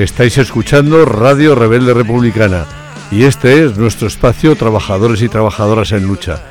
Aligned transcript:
Estáis 0.00 0.38
escuchando 0.38 1.04
Radio 1.04 1.54
Rebelde 1.54 1.92
Republicana 1.92 2.64
y 3.10 3.24
este 3.24 3.66
es 3.66 3.76
nuestro 3.76 4.08
espacio 4.08 4.56
Trabajadores 4.56 5.20
y 5.20 5.28
Trabajadoras 5.28 5.92
en 5.92 6.06
Lucha. 6.06 6.42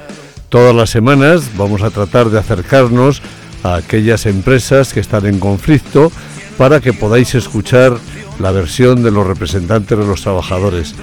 Todas 0.50 0.76
las 0.76 0.92
semanas 0.92 1.58
vamos 1.58 1.82
a 1.82 1.90
tratar 1.90 2.30
de 2.30 2.38
acercarnos 2.38 3.24
a 3.64 3.74
aquellas 3.74 4.28
empresas 4.28 4.94
que 4.94 5.00
están 5.00 5.26
en 5.26 5.40
conflicto 5.40 6.12
para 6.60 6.80
que 6.80 6.94
podáis 6.94 7.34
escuchar 7.34 7.98
la 8.38 8.52
versión 8.52 9.02
de 9.02 9.10
los 9.10 9.26
representantes 9.26 9.98
de 9.98 10.06
los 10.06 10.22
trabajadores, 10.22 10.94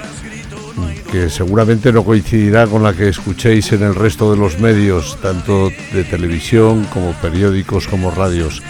que 1.11 1.29
seguramente 1.29 1.91
no 1.91 2.05
coincidirá 2.05 2.65
con 2.65 2.81
la 2.81 2.93
que 2.93 3.09
escuchéis 3.09 3.73
en 3.73 3.83
el 3.83 3.93
resto 3.93 4.31
de 4.31 4.37
los 4.37 4.57
medios, 4.57 5.17
tanto 5.21 5.69
de 5.91 6.05
televisión 6.05 6.85
como 6.93 7.11
periódicos 7.11 7.89
como 7.89 8.09
radios. 8.09 8.63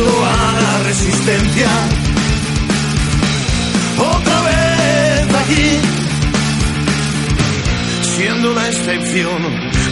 A 0.00 0.60
la 0.62 0.86
resistencia. 0.86 1.66
Otra 3.98 4.38
vez 4.46 5.26
aquí, 5.42 5.82
siendo 8.02 8.54
la 8.54 8.68
excepción, 8.68 9.42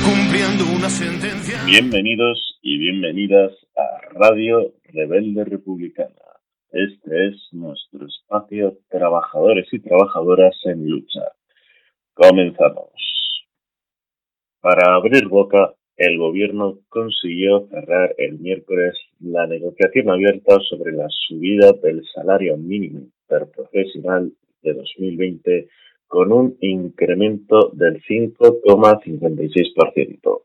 cumpliendo 0.06 0.64
una 0.76 0.88
sentencia. 0.88 1.58
Bienvenidos 1.66 2.60
y 2.62 2.78
bienvenidas 2.78 3.50
a 3.76 4.12
Radio 4.12 4.74
Rebelde 4.84 5.44
Republicana. 5.44 6.14
Este 6.70 7.28
es 7.28 7.48
nuestro 7.50 8.06
espacio 8.06 8.78
Trabajadores 8.88 9.66
y 9.72 9.80
Trabajadoras 9.80 10.54
en 10.66 10.88
Lucha. 10.88 11.32
Comenzamos. 12.14 12.92
Para 14.60 14.94
abrir 14.94 15.26
boca, 15.26 15.74
el 15.96 16.16
gobierno 16.18 16.78
consiguió 16.90 17.66
cerrar 17.70 18.14
el 18.18 18.38
miércoles 18.38 18.94
la 19.20 19.46
negociación 19.46 20.10
abierta 20.10 20.58
sobre 20.68 20.92
la 20.92 21.06
subida 21.08 21.72
del 21.82 22.02
salario 22.14 22.56
mínimo 22.56 23.00
interprofesional 23.00 24.32
de 24.62 24.74
2020 24.74 25.68
con 26.06 26.30
un 26.32 26.56
incremento 26.60 27.70
del 27.72 28.00
5,56% 28.02 30.42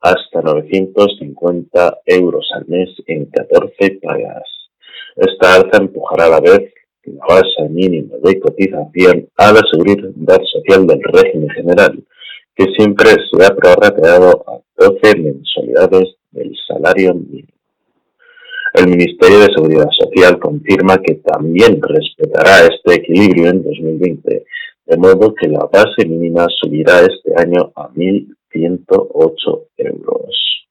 hasta 0.00 0.40
950 0.40 2.00
euros 2.06 2.48
al 2.54 2.66
mes 2.68 2.90
en 3.06 3.26
14 3.26 3.98
pagas. 4.02 4.48
Esta 5.16 5.56
alza 5.56 5.78
empujará 5.78 6.26
a 6.26 6.30
la 6.30 6.40
vez 6.40 6.72
la 7.04 7.26
base 7.26 7.68
mínima 7.68 8.16
de 8.22 8.40
cotización 8.40 9.28
a 9.36 9.52
la 9.52 9.60
seguridad 9.70 10.40
social 10.52 10.86
del 10.86 11.02
régimen 11.02 11.50
general, 11.50 12.02
que 12.54 12.64
siempre 12.76 13.10
se 13.10 13.44
ha 13.44 13.54
prorrateado 13.54 14.42
a 14.46 14.60
12 14.76 15.18
mensualidades 15.18 16.14
del 16.30 16.56
salario 16.66 17.14
mínimo. 17.14 17.49
El 18.74 18.86
Ministerio 18.86 19.40
de 19.40 19.52
Seguridad 19.52 19.88
Social 19.98 20.38
confirma 20.38 21.02
que 21.02 21.16
también 21.16 21.80
respetará 21.82 22.66
este 22.66 23.02
equilibrio 23.02 23.50
en 23.50 23.64
2020, 23.64 24.44
de 24.86 24.96
modo 24.96 25.34
que 25.34 25.48
la 25.48 25.68
base 25.72 26.06
mínima 26.06 26.46
subirá 26.60 27.00
este 27.00 27.32
año 27.36 27.72
a 27.74 27.88
1.108 27.90 29.66
euros. 29.76 30.66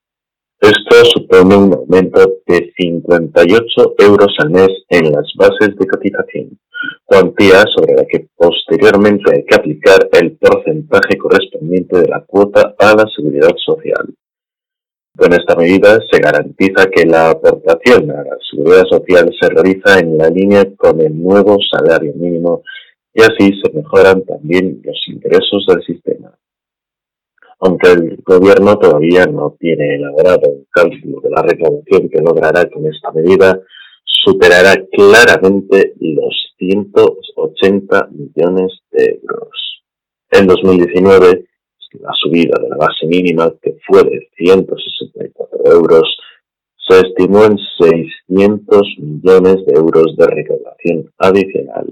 Esto 0.61 1.05
supone 1.13 1.55
un 1.55 1.73
aumento 1.73 2.41
de 2.47 2.71
58 2.77 3.95
euros 3.99 4.35
al 4.39 4.49
mes 4.49 4.69
en 4.89 5.11
las 5.11 5.31
bases 5.35 5.75
de 5.77 5.87
cotización, 5.87 6.57
cuantía 7.05 7.63
sobre 7.75 7.95
la 7.95 8.05
que 8.05 8.27
posteriormente 8.35 9.35
hay 9.35 9.45
que 9.45 9.55
aplicar 9.55 10.09
el 10.13 10.37
porcentaje 10.37 11.17
correspondiente 11.17 11.99
de 11.99 12.07
la 12.07 12.21
cuota 12.25 12.75
a 12.77 12.95
la 12.95 13.05
seguridad 13.15 13.55
social. 13.57 14.13
Con 15.19 15.33
esta 15.33 15.53
medida 15.53 15.99
se 16.09 16.17
garantiza 16.21 16.89
que 16.89 17.05
la 17.05 17.31
aportación 17.31 18.09
a 18.09 18.23
la 18.23 18.37
seguridad 18.49 18.85
social 18.89 19.29
se 19.37 19.49
realiza 19.49 19.99
en 19.99 20.17
la 20.17 20.29
línea 20.29 20.65
con 20.77 21.01
el 21.01 21.21
nuevo 21.21 21.57
salario 21.69 22.13
mínimo 22.15 22.63
y 23.13 23.21
así 23.23 23.51
se 23.61 23.69
mejoran 23.73 24.23
también 24.23 24.81
los 24.81 24.97
ingresos 25.07 25.65
del 25.67 25.83
sistema. 25.83 26.33
Aunque 27.59 27.91
el 27.91 28.23
gobierno 28.25 28.79
todavía 28.79 29.25
no 29.25 29.57
tiene 29.59 29.95
elaborado 29.95 30.49
un 30.51 30.65
cálculo 30.71 31.19
de 31.19 31.31
la 31.31 31.41
recaudación 31.41 32.07
que 32.07 32.21
logrará 32.21 32.69
con 32.69 32.85
esta 32.85 33.11
medida, 33.11 33.59
superará 34.05 34.81
claramente 34.89 35.95
los 35.99 36.55
180 36.57 38.07
millones 38.11 38.71
de 38.91 39.19
euros. 39.21 39.83
En 40.31 40.47
2019, 40.47 41.48
la 41.97 42.11
subida 42.13 42.59
de 42.61 42.69
la 42.69 42.77
base 42.77 43.05
mínima, 43.07 43.51
que 43.61 43.77
fue 43.87 44.03
de 44.03 44.29
164 44.37 45.71
euros, 45.71 46.17
se 46.87 46.99
estimó 46.99 47.45
en 47.45 47.57
600 48.27 48.81
millones 48.99 49.65
de 49.65 49.73
euros 49.75 50.15
de 50.17 50.27
recaudación 50.27 51.11
adicional. 51.17 51.87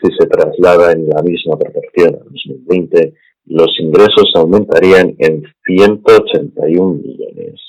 Si 0.00 0.12
se 0.18 0.26
traslada 0.26 0.92
en 0.92 1.08
la 1.08 1.22
misma 1.22 1.58
proporción 1.58 2.14
a 2.14 2.24
2020, 2.24 3.14
los 3.46 3.68
ingresos 3.80 4.30
aumentarían 4.34 5.14
en 5.18 5.44
181 5.66 6.94
millones. 6.94 7.60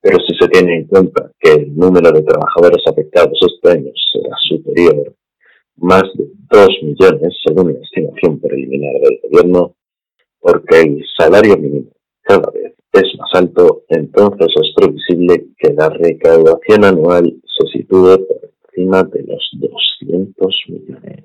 Pero 0.00 0.18
si 0.26 0.36
se 0.38 0.48
tiene 0.48 0.78
en 0.78 0.84
cuenta 0.84 1.30
que 1.38 1.52
el 1.52 1.76
número 1.76 2.10
de 2.12 2.22
trabajadores 2.22 2.82
afectados 2.86 3.38
este 3.40 3.70
año 3.70 3.90
será 4.12 4.36
superior, 4.48 5.14
más 5.76 6.02
de 6.14 6.26
2 6.50 6.68
millones 6.82 7.34
según 7.44 7.72
la 7.72 7.80
estimación 7.80 8.40
preliminar 8.40 9.00
del 9.00 9.20
gobierno, 9.22 9.74
porque 10.44 10.82
el 10.82 11.02
salario 11.16 11.56
mínimo 11.56 11.90
cada 12.20 12.50
vez 12.52 12.74
es 12.92 13.18
más 13.18 13.30
alto, 13.32 13.84
entonces 13.88 14.48
es 14.54 14.74
previsible 14.76 15.46
que 15.58 15.72
la 15.72 15.88
recaudación 15.88 16.84
anual 16.84 17.34
se 17.44 17.78
sitúe 17.78 18.18
por 18.26 18.50
encima 18.68 19.02
de 19.04 19.22
los 19.22 19.50
200 19.54 20.64
millones. 20.68 21.24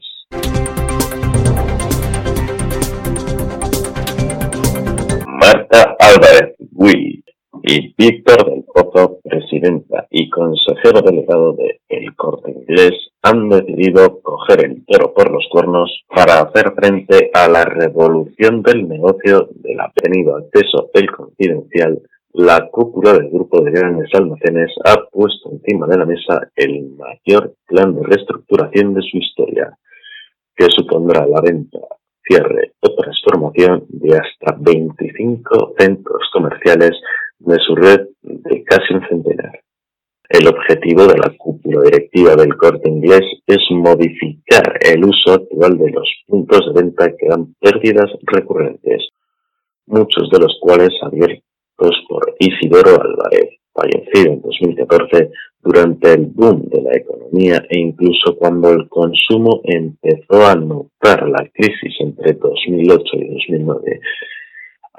Marta 5.27 5.97
Álvarez 5.99 6.55
Will 6.71 7.23
y 7.63 7.93
Víctor 7.97 8.49
del 8.49 8.63
Pozo, 8.73 9.19
presidenta 9.21 10.07
y 10.09 10.29
consejero 10.29 11.01
delegado 11.01 11.53
de 11.53 11.78
El 11.89 12.15
Corte 12.15 12.51
Inglés, 12.51 12.93
han 13.21 13.49
decidido 13.49 14.21
coger 14.21 14.63
el 14.63 14.85
toro 14.85 15.13
por 15.13 15.31
los 15.31 15.45
cuernos 15.51 16.03
para 16.07 16.41
hacer 16.41 16.73
frente 16.73 17.31
a 17.33 17.47
la 17.49 17.65
revolución 17.65 18.61
del 18.61 18.87
negocio 18.87 19.49
del 19.55 19.79
ha 19.81 20.37
acceso 20.37 20.89
el 20.93 21.11
confidencial. 21.11 22.01
La 22.31 22.69
cúpula 22.71 23.13
del 23.13 23.29
grupo 23.29 23.61
de 23.61 23.71
grandes 23.71 24.09
almacenes 24.13 24.71
ha 24.85 25.03
puesto 25.11 25.51
encima 25.51 25.87
de 25.87 25.97
la 25.97 26.05
mesa 26.05 26.49
el 26.55 26.91
mayor 26.91 27.55
plan 27.65 27.95
de 27.95 28.03
reestructuración 28.03 28.93
de 28.93 29.01
su 29.01 29.17
historia, 29.17 29.75
que 30.55 30.67
supondrá 30.69 31.25
la 31.25 31.41
venta, 31.41 31.79
cierre 32.23 32.73
o 32.81 32.95
transformación 32.95 33.85
de 33.89 34.15
hasta 34.15 34.55
25 34.59 35.73
centros 35.77 36.29
comerciales 36.31 36.91
de 37.39 37.57
su 37.65 37.75
red 37.75 38.07
de 38.21 38.63
casi 38.63 38.93
un 38.93 39.07
centenar. 39.09 39.59
El 40.29 40.47
objetivo 40.47 41.07
de 41.07 41.17
la 41.17 41.33
cúpula 41.35 41.48
directiva 41.69 42.35
del 42.35 42.55
corte 42.57 42.89
inglés 42.89 43.21
es 43.47 43.59
modificar 43.71 44.79
el 44.81 45.05
uso 45.05 45.33
actual 45.33 45.77
de 45.77 45.91
los 45.91 46.09
puntos 46.27 46.61
de 46.67 46.81
venta 46.81 47.15
que 47.15 47.27
dan 47.27 47.53
pérdidas 47.59 48.11
recurrentes, 48.23 49.09
muchos 49.85 50.29
de 50.31 50.39
los 50.39 50.57
cuales 50.61 50.89
abiertos 51.01 51.95
por 52.09 52.35
Isidoro 52.39 53.01
Álvarez, 53.01 53.49
fallecido 53.73 54.33
en 54.33 54.41
2014 54.41 55.31
durante 55.61 56.13
el 56.13 56.25
boom 56.25 56.69
de 56.69 56.81
la 56.81 56.95
economía 56.95 57.63
e 57.69 57.79
incluso 57.79 58.35
cuando 58.37 58.71
el 58.71 58.87
consumo 58.89 59.61
empezó 59.63 60.45
a 60.45 60.55
notar 60.55 61.27
la 61.27 61.47
crisis 61.53 61.93
entre 61.99 62.33
2008 62.33 63.03
y 63.13 63.27
2009 63.33 63.99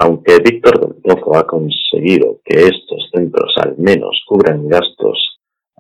aunque 0.00 0.38
Víctor 0.42 0.80
del 0.80 1.02
Pozo 1.02 1.36
ha 1.36 1.46
conseguido 1.46 2.40
que 2.44 2.58
estos 2.58 3.10
centros 3.12 3.52
al 3.62 3.76
menos 3.76 4.22
cubran 4.26 4.66
gastos 4.66 5.29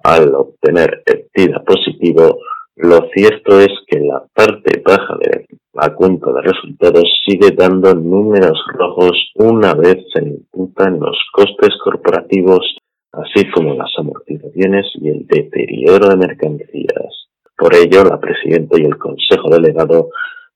al 0.02 0.34
obtener 0.34 1.02
el 1.06 1.26
positivo, 1.64 2.38
lo 2.76 3.08
cierto 3.14 3.60
es 3.60 3.68
que 3.86 4.00
la 4.00 4.24
parte 4.34 4.82
baja 4.84 5.16
de 5.20 5.46
la 5.74 5.94
cuenta 5.94 6.32
de 6.32 6.42
resultados 6.42 7.04
sigue 7.26 7.50
dando 7.50 7.94
números 7.94 8.58
rojos 8.72 9.32
una 9.34 9.74
vez 9.74 9.98
se 10.14 10.24
imputan 10.24 10.98
los 10.98 11.16
costes 11.32 11.70
corporativos, 11.84 12.78
así 13.12 13.48
como 13.50 13.74
las 13.74 13.90
amortizaciones 13.98 14.86
y 14.94 15.08
el 15.10 15.26
deterioro 15.26 16.08
de 16.08 16.16
mercancías. 16.16 17.28
Por 17.56 17.74
ello, 17.74 18.04
la 18.04 18.18
presidenta 18.18 18.80
y 18.80 18.84
el 18.84 18.96
consejo 18.96 19.50
delegado 19.50 20.08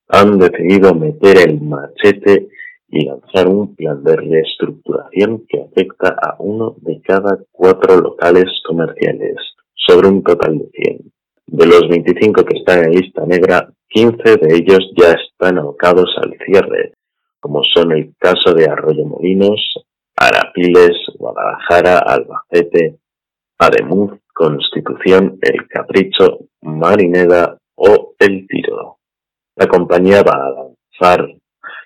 han 0.08 0.38
decidido 0.38 0.94
meter 0.94 1.48
el 1.48 1.60
machete 1.60 2.48
y 2.88 3.06
lanzar 3.06 3.48
un 3.48 3.74
plan 3.74 4.02
de 4.04 4.16
reestructuración 4.16 5.44
que 5.48 5.62
afecta 5.62 6.08
a 6.20 6.36
uno 6.38 6.76
de 6.82 7.00
cada 7.02 7.38
cuatro 7.50 8.00
locales 8.00 8.46
comerciales, 8.66 9.36
sobre 9.74 10.08
un 10.08 10.22
total 10.22 10.58
de 10.58 10.70
100. 10.72 11.12
De 11.46 11.66
los 11.66 11.88
25 11.88 12.44
que 12.44 12.58
están 12.58 12.84
en 12.84 12.92
lista 12.92 13.24
negra, 13.26 13.70
15 13.88 14.36
de 14.36 14.56
ellos 14.56 14.90
ya 14.96 15.12
están 15.12 15.58
abocados 15.58 16.10
al 16.22 16.36
cierre, 16.44 16.94
como 17.40 17.62
son 17.62 17.92
el 17.92 18.14
caso 18.18 18.54
de 18.54 18.64
Arroyo 18.64 19.04
Molinos, 19.04 19.74
Arapiles, 20.16 20.96
Guadalajara, 21.18 21.98
Albacete, 21.98 22.96
Ademuz, 23.58 24.18
Constitución, 24.32 25.38
El 25.42 25.68
Capricho, 25.68 26.38
Marineda 26.62 27.58
o 27.76 28.14
El 28.18 28.46
Tiro. 28.46 28.98
La 29.56 29.66
compañía 29.66 30.22
va 30.22 30.46
a 30.46 30.50
lanzar 30.50 31.28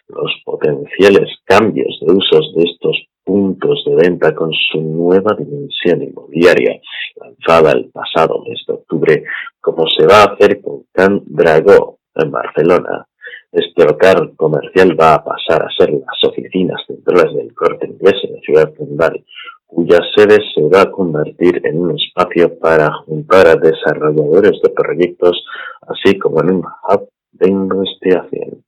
los 0.08 0.32
potenciales 0.44 1.28
cambios 1.44 1.99
de 2.00 2.12
usos 2.12 2.55
de 2.56 2.62
estos 2.64 3.08
puntos 3.25 3.84
de 3.87 3.94
venta 3.94 4.34
con 4.34 4.50
su 4.52 4.81
nueva 4.81 5.37
dimensión 5.38 6.02
inmobiliaria, 6.02 6.81
lanzada 7.16 7.72
el 7.72 7.90
pasado 7.90 8.43
mes 8.46 8.60
de 8.66 8.75
octubre, 8.75 9.25
como 9.60 9.87
se 9.87 10.06
va 10.06 10.22
a 10.22 10.34
hacer 10.34 10.62
con 10.62 10.84
Can 10.93 11.22
Dragó 11.26 11.99
en 12.14 12.31
Barcelona. 12.31 13.06
Este 13.52 13.84
local 13.84 14.32
comercial 14.37 14.99
va 14.99 15.14
a 15.14 15.25
pasar 15.25 15.62
a 15.62 15.70
ser 15.76 15.90
las 15.90 16.25
oficinas 16.25 16.81
centrales 16.87 17.34
del 17.34 17.55
corte 17.55 17.87
inglés 17.87 18.14
en 18.25 18.34
la 18.34 18.40
ciudad 18.40 18.72
de 18.72 19.25
cuya 19.66 19.99
sede 20.16 20.38
se 20.55 20.62
va 20.62 20.82
a 20.82 20.90
convertir 20.90 21.60
en 21.64 21.78
un 21.78 21.96
espacio 21.99 22.58
para 22.58 22.90
juntar 23.05 23.46
a 23.46 23.56
desarrolladores 23.56 24.60
de 24.62 24.70
proyectos, 24.70 25.44
así 25.82 26.19
como 26.19 26.40
en 26.40 26.50
un 26.56 26.64
hub 26.64 27.08
de 27.32 27.50
investigación. 27.50 28.64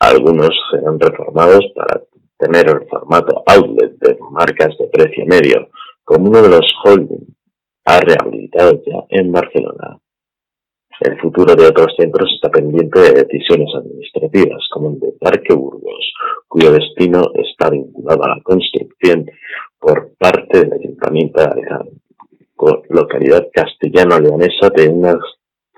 Algunos 0.00 0.50
serán 0.70 0.98
reformados 1.00 1.64
para 1.74 2.02
tener 2.38 2.68
el 2.68 2.88
formato 2.88 3.42
outlet 3.46 3.98
de 3.98 4.16
marcas 4.30 4.76
de 4.78 4.86
precio 4.86 5.26
medio, 5.26 5.68
como 6.04 6.28
uno 6.28 6.42
de 6.42 6.48
los 6.48 6.66
holding 6.84 7.26
ha 7.84 8.00
rehabilitado 8.00 8.82
ya 8.86 9.04
en 9.08 9.32
Barcelona. 9.32 9.98
El 11.00 11.18
futuro 11.20 11.54
de 11.54 11.66
otros 11.66 11.94
centros 11.96 12.30
está 12.34 12.50
pendiente 12.50 13.00
de 13.00 13.24
decisiones 13.24 13.68
administrativas, 13.74 14.68
como 14.72 14.90
el 14.90 15.00
de 15.00 15.12
Parque 15.20 15.54
Burgos, 15.54 16.12
cuyo 16.48 16.72
destino 16.72 17.30
está 17.34 17.70
vinculado 17.70 18.24
a 18.24 18.36
la 18.36 18.42
construcción 18.42 19.26
por 19.78 20.12
parte 20.18 20.60
del 20.60 20.72
Ayuntamiento 20.72 21.40
de 21.40 21.98
con 22.56 22.82
localidad 22.88 23.48
castellano-leonesa 23.52 24.70
de 24.74 24.88
unas 24.88 25.18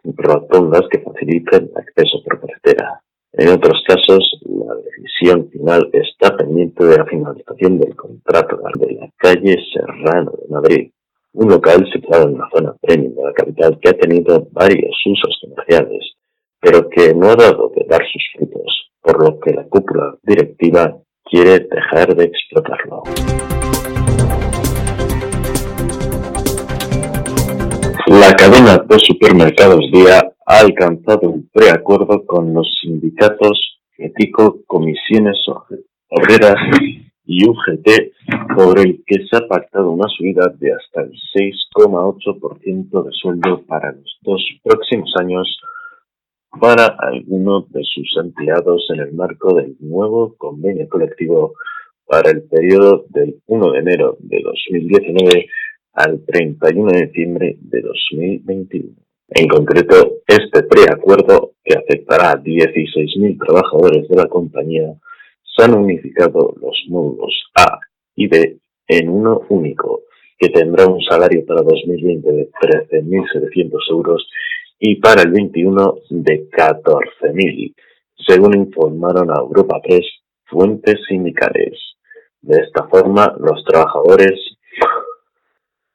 rotondas 0.03 0.83
que 0.91 1.01
faciliten 1.01 1.71
el 1.71 1.77
acceso 1.77 2.23
por 2.25 2.41
carretera. 2.41 3.03
En 3.33 3.49
otros 3.49 3.81
casos, 3.87 4.41
la 4.45 4.75
decisión 4.75 5.49
final 5.51 5.89
está 5.93 6.37
pendiente 6.37 6.85
de 6.85 6.99
la 6.99 7.07
finalización 7.07 7.79
del 7.79 7.95
contrato 7.95 8.59
de 8.75 8.95
la 8.95 9.09
calle 9.17 9.57
Serrano 9.73 10.33
de 10.33 10.49
Madrid, 10.53 10.91
un 11.35 11.49
local 11.49 11.89
situado 11.93 12.29
en 12.29 12.39
la 12.39 12.49
zona 12.53 12.75
premium 12.81 13.15
de 13.15 13.23
la 13.23 13.33
capital 13.33 13.79
que 13.81 13.89
ha 13.89 13.93
tenido 13.93 14.49
varios 14.51 14.97
usos 15.07 15.39
comerciales, 15.43 16.17
pero 16.61 16.89
que 16.91 17.15
no 17.15 17.29
ha 17.31 17.37
dado 17.37 17.71
de 17.77 17.87
dar 17.89 18.03
sus 18.13 18.23
frutos, 18.35 18.91
por 19.01 19.23
lo 19.23 19.39
que 19.39 19.55
la 19.55 19.65
cúpula 19.69 20.17
directiva 20.25 20.99
quiere 21.23 21.61
dejar 21.61 22.17
de 22.17 22.25
explotarlo. 22.25 23.05
La 28.09 28.35
cadena 28.35 28.77
de 28.77 28.99
supermercados 28.99 29.89
Día 29.93 30.33
ha 30.51 30.59
alcanzado 30.59 31.31
un 31.31 31.49
preacuerdo 31.53 32.27
con 32.27 32.53
los 32.53 32.67
sindicatos 32.83 33.79
ético, 33.97 34.65
comisiones 34.67 35.39
obreras 36.09 36.57
y 37.25 37.49
UGT 37.49 38.57
por 38.57 38.81
el 38.81 39.01
que 39.07 39.25
se 39.31 39.37
ha 39.37 39.47
pactado 39.47 39.93
una 39.93 40.09
subida 40.09 40.53
de 40.59 40.73
hasta 40.73 41.03
el 41.03 41.13
6,8% 41.73 43.05
de 43.05 43.11
sueldo 43.13 43.63
para 43.65 43.93
los 43.93 44.19
dos 44.23 44.43
próximos 44.65 45.15
años 45.21 45.61
para 46.61 46.97
algunos 46.99 47.71
de 47.71 47.83
sus 47.85 48.13
empleados 48.21 48.85
en 48.93 49.03
el 49.03 49.13
marco 49.13 49.55
del 49.55 49.77
nuevo 49.79 50.35
convenio 50.37 50.89
colectivo 50.89 51.53
para 52.07 52.33
el 52.33 52.43
periodo 52.43 53.05
del 53.11 53.37
1 53.47 53.71
de 53.71 53.79
enero 53.79 54.17
de 54.19 54.43
2019 54.43 55.47
al 55.93 56.25
31 56.25 56.91
de 56.91 57.07
diciembre 57.07 57.57
de 57.61 57.83
2021. 57.83 59.10
En 59.33 59.47
concreto, 59.47 60.23
este 60.27 60.65
preacuerdo, 60.65 61.53
que 61.65 61.79
afectará 61.79 62.33
a 62.33 62.43
16.000 62.43 63.39
trabajadores 63.39 64.09
de 64.09 64.17
la 64.17 64.27
compañía, 64.27 64.93
se 65.57 65.65
han 65.65 65.75
unificado 65.75 66.53
los 66.61 66.85
módulos 66.89 67.33
A 67.55 67.79
y 68.17 68.27
B 68.27 68.59
en 68.89 69.09
uno 69.09 69.43
único, 69.49 70.03
que 70.37 70.49
tendrá 70.49 70.87
un 70.87 71.01
salario 71.03 71.47
para 71.47 71.63
2020 71.63 72.33
de 72.33 72.51
13.700 72.51 73.71
euros 73.91 74.29
y 74.81 74.97
para 74.97 75.23
el 75.23 75.31
21 75.31 75.95
de 76.11 76.49
14.000, 76.51 77.75
según 78.27 78.57
informaron 78.57 79.31
a 79.31 79.41
Europa 79.41 79.81
Press 79.81 80.07
fuentes 80.47 80.97
sindicales. 81.09 81.79
De 82.43 82.57
esta 82.63 82.89
forma, 82.89 83.33
los 83.39 83.63
trabajadores 83.65 84.41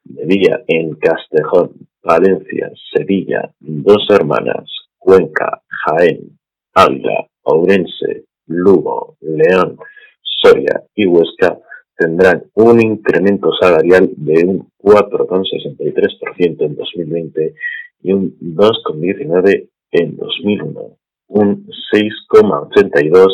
Villa 0.08 0.62
en 0.66 0.94
Castejón, 0.94 1.72
Valencia, 2.02 2.70
Sevilla, 2.94 3.50
Dos 3.60 4.06
Hermanas, 4.10 4.70
Cuenca, 4.98 5.62
Jaén, 5.68 6.38
Ávila, 6.74 7.26
Ourense, 7.42 8.24
Lugo, 8.46 9.16
León, 9.20 9.78
Soria 10.22 10.82
y 10.94 11.06
Huesca 11.06 11.58
tendrán 11.96 12.44
un 12.54 12.80
incremento 12.80 13.50
salarial 13.60 14.10
de 14.16 14.44
un 14.44 14.68
4,63% 14.78 16.60
en 16.60 16.76
2020 16.76 17.54
y 18.02 18.12
un 18.12 18.36
2,19% 18.40 19.68
en 19.92 20.16
2001, 20.16 20.96
un 21.28 21.66
6,82% 21.92 23.30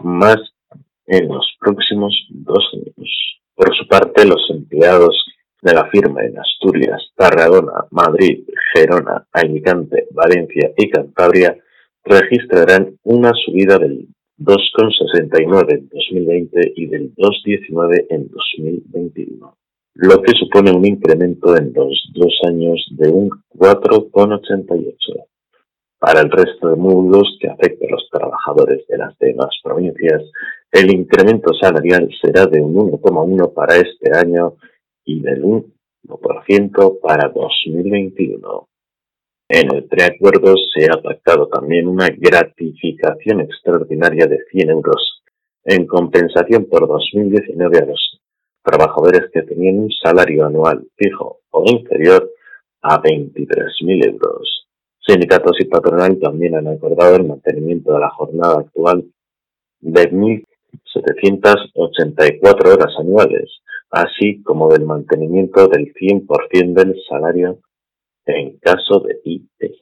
más 0.00 0.38
en 1.06 1.28
los 1.28 1.56
próximos 1.60 2.14
dos 2.30 2.64
años. 2.72 3.40
Por 3.54 3.76
su 3.76 3.86
parte, 3.88 4.24
los 4.24 4.48
empleados 4.50 5.24
de 5.62 5.74
la 5.74 5.86
firma 5.86 6.24
en 6.24 6.38
Asturias, 6.38 7.02
Tarragona, 7.16 7.84
Madrid, 7.90 8.44
Gerona, 8.72 9.26
Alicante, 9.32 10.06
Valencia 10.12 10.72
y 10.76 10.90
Cantabria 10.90 11.56
registrarán 12.04 12.96
una 13.02 13.32
subida 13.34 13.78
del 13.78 14.08
2,69 14.38 15.72
en 15.72 15.88
2020 15.88 16.72
y 16.76 16.86
del 16.86 17.14
2,19 17.14 18.06
en 18.10 18.28
2021, 18.28 19.56
lo 19.94 20.22
que 20.22 20.32
supone 20.38 20.70
un 20.70 20.86
incremento 20.86 21.56
en 21.56 21.72
los 21.74 22.10
dos 22.14 22.38
años 22.46 22.86
de 22.92 23.08
un 23.10 23.30
4,88. 23.56 24.94
Para 25.98 26.20
el 26.20 26.30
resto 26.30 26.68
de 26.68 26.76
módulos 26.76 27.36
que 27.40 27.48
afecta 27.48 27.84
a 27.86 27.90
los 27.90 28.08
trabajadores 28.12 28.86
de 28.86 28.98
las 28.98 29.18
demás 29.18 29.50
provincias, 29.64 30.22
el 30.70 30.92
incremento 30.92 31.52
salarial 31.60 32.08
será 32.22 32.46
de 32.46 32.60
un 32.60 32.74
1,1 32.74 33.52
para 33.52 33.74
este 33.76 34.16
año 34.16 34.54
y 35.08 35.20
del 35.20 35.42
1% 35.42 37.00
para 37.00 37.30
2021. 37.30 38.68
En 39.48 39.74
el 39.74 39.84
preacuerdo 39.84 40.54
se 40.74 40.84
ha 40.84 41.00
pactado 41.00 41.48
también 41.48 41.88
una 41.88 42.10
gratificación 42.10 43.40
extraordinaria 43.40 44.26
de 44.26 44.44
100 44.50 44.68
euros 44.68 45.22
en 45.64 45.86
compensación 45.86 46.66
por 46.66 46.86
2019 46.86 47.78
a 47.78 47.86
los 47.86 48.20
trabajadores 48.62 49.30
que 49.32 49.40
tenían 49.42 49.78
un 49.78 49.90
salario 49.90 50.44
anual 50.44 50.86
fijo 50.96 51.40
o 51.50 51.64
inferior 51.66 52.30
a 52.82 53.00
23.000 53.00 54.12
euros. 54.12 54.66
Sindicatos 55.06 55.58
y 55.60 55.64
patronal 55.64 56.18
también 56.20 56.56
han 56.56 56.68
acordado 56.68 57.16
el 57.16 57.26
mantenimiento 57.26 57.94
de 57.94 58.00
la 58.00 58.10
jornada 58.10 58.60
actual 58.60 59.06
de 59.80 60.10
1.784 60.10 62.74
horas 62.74 62.94
anuales, 62.98 63.50
así 63.90 64.42
como 64.42 64.68
del 64.68 64.84
mantenimiento 64.84 65.66
del 65.68 65.92
100% 65.94 66.74
del 66.74 66.94
salario 67.08 67.60
en 68.26 68.58
caso 68.58 69.00
de 69.00 69.20
IT. 69.24 69.72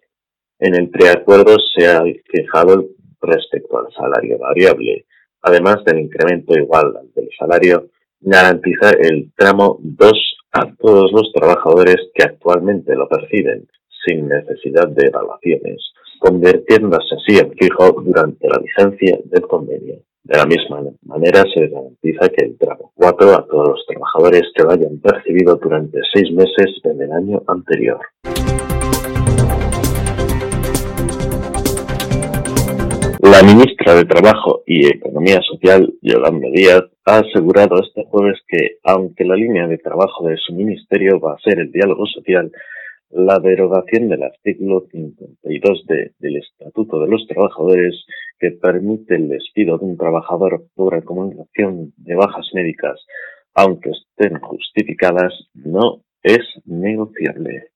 En 0.58 0.74
el 0.74 0.88
preacuerdo 0.88 1.56
se 1.74 1.86
ha 1.86 2.02
fijado 2.02 2.86
respecto 3.20 3.78
al 3.78 3.92
salario 3.92 4.38
variable, 4.38 5.06
además 5.42 5.84
del 5.84 6.00
incremento 6.00 6.54
igual 6.58 6.96
al 6.96 7.12
del 7.14 7.28
salario, 7.38 7.88
garantiza 8.20 8.90
el 8.90 9.32
tramo 9.36 9.78
2 9.80 10.36
a 10.52 10.74
todos 10.76 11.12
los 11.12 11.32
trabajadores 11.32 11.96
que 12.14 12.24
actualmente 12.24 12.94
lo 12.94 13.08
perciben, 13.08 13.68
sin 14.06 14.28
necesidad 14.28 14.88
de 14.88 15.08
evaluaciones, 15.08 15.92
convirtiéndose 16.18 17.14
así 17.16 17.38
en 17.38 17.52
fijo 17.52 17.92
durante 18.02 18.48
la 18.48 18.58
vigencia 18.58 19.18
del 19.24 19.42
convenio. 19.42 20.00
De 20.26 20.36
la 20.36 20.44
misma 20.44 20.80
manera, 21.04 21.44
se 21.54 21.68
garantiza 21.68 22.28
que 22.30 22.46
el 22.46 22.58
tramo 22.58 22.90
4 22.96 23.32
a 23.32 23.46
todos 23.46 23.68
los 23.68 23.86
trabajadores 23.86 24.42
que 24.56 24.64
lo 24.64 24.72
hayan 24.72 24.98
percibido 24.98 25.54
durante 25.54 26.00
seis 26.12 26.32
meses 26.32 26.66
en 26.82 27.00
el 27.00 27.12
año 27.12 27.42
anterior. 27.46 28.00
La 33.22 33.40
ministra 33.44 33.94
de 33.94 34.04
Trabajo 34.04 34.64
y 34.66 34.88
Economía 34.88 35.40
Social, 35.42 35.94
Yolanda 36.02 36.48
Díaz, 36.52 36.82
ha 37.04 37.18
asegurado 37.18 37.80
este 37.80 38.04
jueves 38.06 38.40
que, 38.48 38.78
aunque 38.82 39.24
la 39.24 39.36
línea 39.36 39.68
de 39.68 39.78
trabajo 39.78 40.26
de 40.26 40.36
su 40.38 40.52
ministerio 40.54 41.20
va 41.20 41.34
a 41.34 41.38
ser 41.38 41.60
el 41.60 41.70
diálogo 41.70 42.04
social, 42.06 42.50
la 43.10 43.38
derogación 43.38 44.08
del 44.08 44.24
artículo 44.24 44.86
52D 44.88 46.12
del 46.18 46.36
Estatuto 46.36 47.00
de 47.00 47.08
los 47.08 47.26
Trabajadores 47.26 48.04
que 48.38 48.52
permite 48.52 49.14
el 49.14 49.28
despido 49.28 49.78
de 49.78 49.84
un 49.84 49.96
trabajador 49.96 50.64
por 50.74 50.94
acumulación 50.94 51.92
de 51.96 52.14
bajas 52.14 52.46
médicas, 52.52 53.00
aunque 53.54 53.90
estén 53.90 54.38
justificadas, 54.40 55.32
no 55.54 56.02
es 56.22 56.42
negociable. 56.64 57.68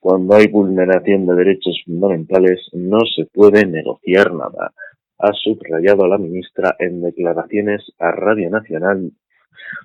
Cuando 0.00 0.34
hay 0.34 0.48
vulneración 0.48 1.26
de 1.26 1.34
derechos 1.36 1.80
fundamentales 1.86 2.60
no 2.72 2.98
se 3.06 3.26
puede 3.26 3.64
negociar 3.66 4.34
nada, 4.34 4.72
ha 5.18 5.32
subrayado 5.32 6.08
la 6.08 6.18
ministra 6.18 6.74
en 6.80 7.00
declaraciones 7.00 7.82
a 7.98 8.10
Radio 8.10 8.50
Nacional 8.50 9.12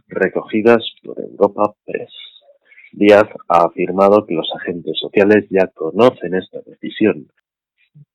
recogidas 0.08 0.84
por 1.04 1.20
Europa 1.20 1.75
Press. 1.86 2.12
Díaz 2.91 3.27
ha 3.48 3.65
afirmado 3.65 4.25
que 4.25 4.34
los 4.34 4.50
agentes 4.56 4.98
sociales 5.00 5.46
ya 5.50 5.67
conocen 5.67 6.36
esta 6.36 6.60
decisión, 6.65 7.27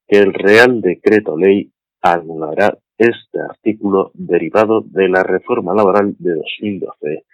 que 0.08 0.18
el 0.18 0.32
Real 0.32 0.80
Decreto 0.80 1.36
Ley 1.36 1.70
anulará 2.00 2.78
este 2.98 3.40
artículo 3.40 4.10
derivado 4.14 4.82
de 4.82 5.08
la 5.08 5.22
reforma 5.22 5.74
laboral 5.74 6.14
de 6.18 6.34
2012, 6.34 7.24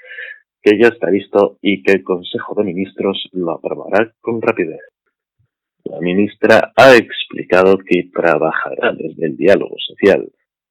que 0.62 0.78
ya 0.78 0.88
está 0.88 1.11
listo 1.11 1.59
y 1.62 1.83
que 1.83 1.92
el 1.92 2.04
Consejo 2.04 2.54
de 2.57 2.64
Ministros 2.64 3.28
lo 3.33 3.52
aprobará 3.52 4.12
con 4.21 4.40
rapidez. 4.40 4.80
La 5.85 6.00
ministra 6.00 6.73
ha 6.76 6.97
explicado 6.97 7.78
que 7.78 8.11
trabajará 8.12 8.92
desde 8.92 9.26
el 9.26 9.37
diálogo 9.37 9.76
social, 9.78 10.30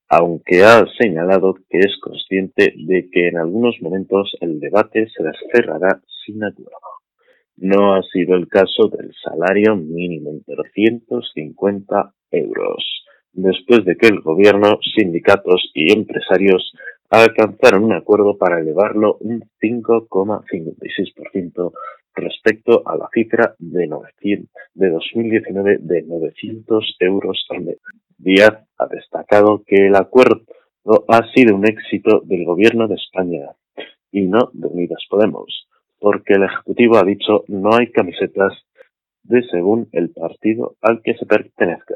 aunque 0.09 0.63
ha 0.63 0.85
señalado 0.99 1.55
que 1.69 1.79
es 1.79 1.97
consciente 2.01 2.73
de 2.77 3.09
que 3.09 3.29
en 3.29 3.37
algunos 3.37 3.81
momentos 3.81 4.35
el 4.41 4.59
debate 4.59 5.07
se 5.09 5.23
cerrará 5.51 6.01
No 7.57 7.95
ha 7.95 8.03
sido 8.03 8.35
el 8.35 8.47
caso 8.47 8.87
del 8.87 9.11
salario 9.23 9.75
mínimo 9.75 10.31
de 10.45 10.55
250 10.55 12.13
euros, 12.31 13.03
después 13.33 13.83
de 13.85 13.97
que 13.97 14.07
el 14.07 14.21
gobierno, 14.21 14.79
sindicatos 14.95 15.71
y 15.73 15.91
empresarios 15.91 16.71
alcanzaron 17.09 17.85
un 17.85 17.93
acuerdo 17.93 18.37
para 18.37 18.59
elevarlo 18.59 19.17
un 19.21 19.49
5,56% 19.61 21.71
respecto 22.15 22.83
a 22.85 22.97
la 22.97 23.07
cifra 23.13 23.55
de, 23.59 23.87
900, 23.87 24.49
de 24.73 24.89
2019 24.89 25.77
de 25.79 26.03
900 26.03 26.97
euros 26.99 27.45
al 27.49 27.61
mes. 27.61 27.77
Díaz 28.17 28.67
ha 28.77 28.87
destacado 28.87 29.63
que 29.65 29.87
el 29.87 29.95
acuerdo 29.95 30.43
ha 31.07 31.21
sido 31.33 31.55
un 31.55 31.65
éxito 31.67 32.19
del 32.25 32.43
Gobierno 32.45 32.87
de 32.87 32.95
España 32.95 33.51
y 34.11 34.23
no 34.23 34.49
de 34.53 34.67
Unidas 34.67 35.03
Podemos, 35.09 35.67
porque 35.99 36.33
el 36.33 36.43
Ejecutivo 36.43 36.97
ha 36.97 37.03
dicho 37.03 37.43
no 37.47 37.75
hay 37.75 37.91
camisetas 37.91 38.53
de 39.23 39.43
según 39.49 39.89
el 39.91 40.11
partido 40.11 40.75
al 40.81 41.01
que 41.01 41.15
se 41.15 41.25
pertenezca. 41.25 41.95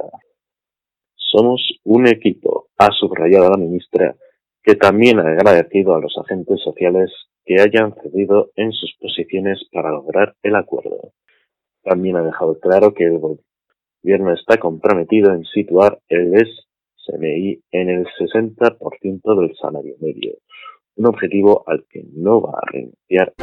Somos 1.15 1.79
un 1.83 2.07
equipo, 2.07 2.67
ha 2.77 2.89
subrayado 2.91 3.49
la 3.49 3.57
ministra, 3.57 4.15
que 4.63 4.75
también 4.75 5.19
ha 5.19 5.23
agradecido 5.23 5.95
a 5.95 6.01
los 6.01 6.13
agentes 6.17 6.59
sociales 6.61 7.11
que 7.45 7.61
hayan 7.61 7.95
cedido 7.95 8.51
en 8.55 8.71
sus 8.71 8.93
posiciones 8.99 9.59
para 9.71 9.91
lograr 9.91 10.35
el 10.43 10.55
acuerdo. 10.55 11.13
También 11.83 12.17
ha 12.17 12.23
dejado 12.23 12.59
claro 12.59 12.93
que 12.93 13.05
el 13.05 13.19
gobierno 13.19 14.33
está 14.33 14.57
comprometido 14.57 15.33
en 15.33 15.45
situar 15.45 15.99
el 16.09 16.33
SMI 16.97 17.61
en 17.71 17.89
el 17.89 18.05
60% 18.19 19.39
del 19.39 19.55
salario 19.55 19.95
medio, 19.99 20.33
un 20.95 21.07
objetivo 21.07 21.63
al 21.67 21.85
que 21.89 22.03
no 22.13 22.41
va 22.41 22.59
a 22.59 22.71
renunciar. 22.71 23.33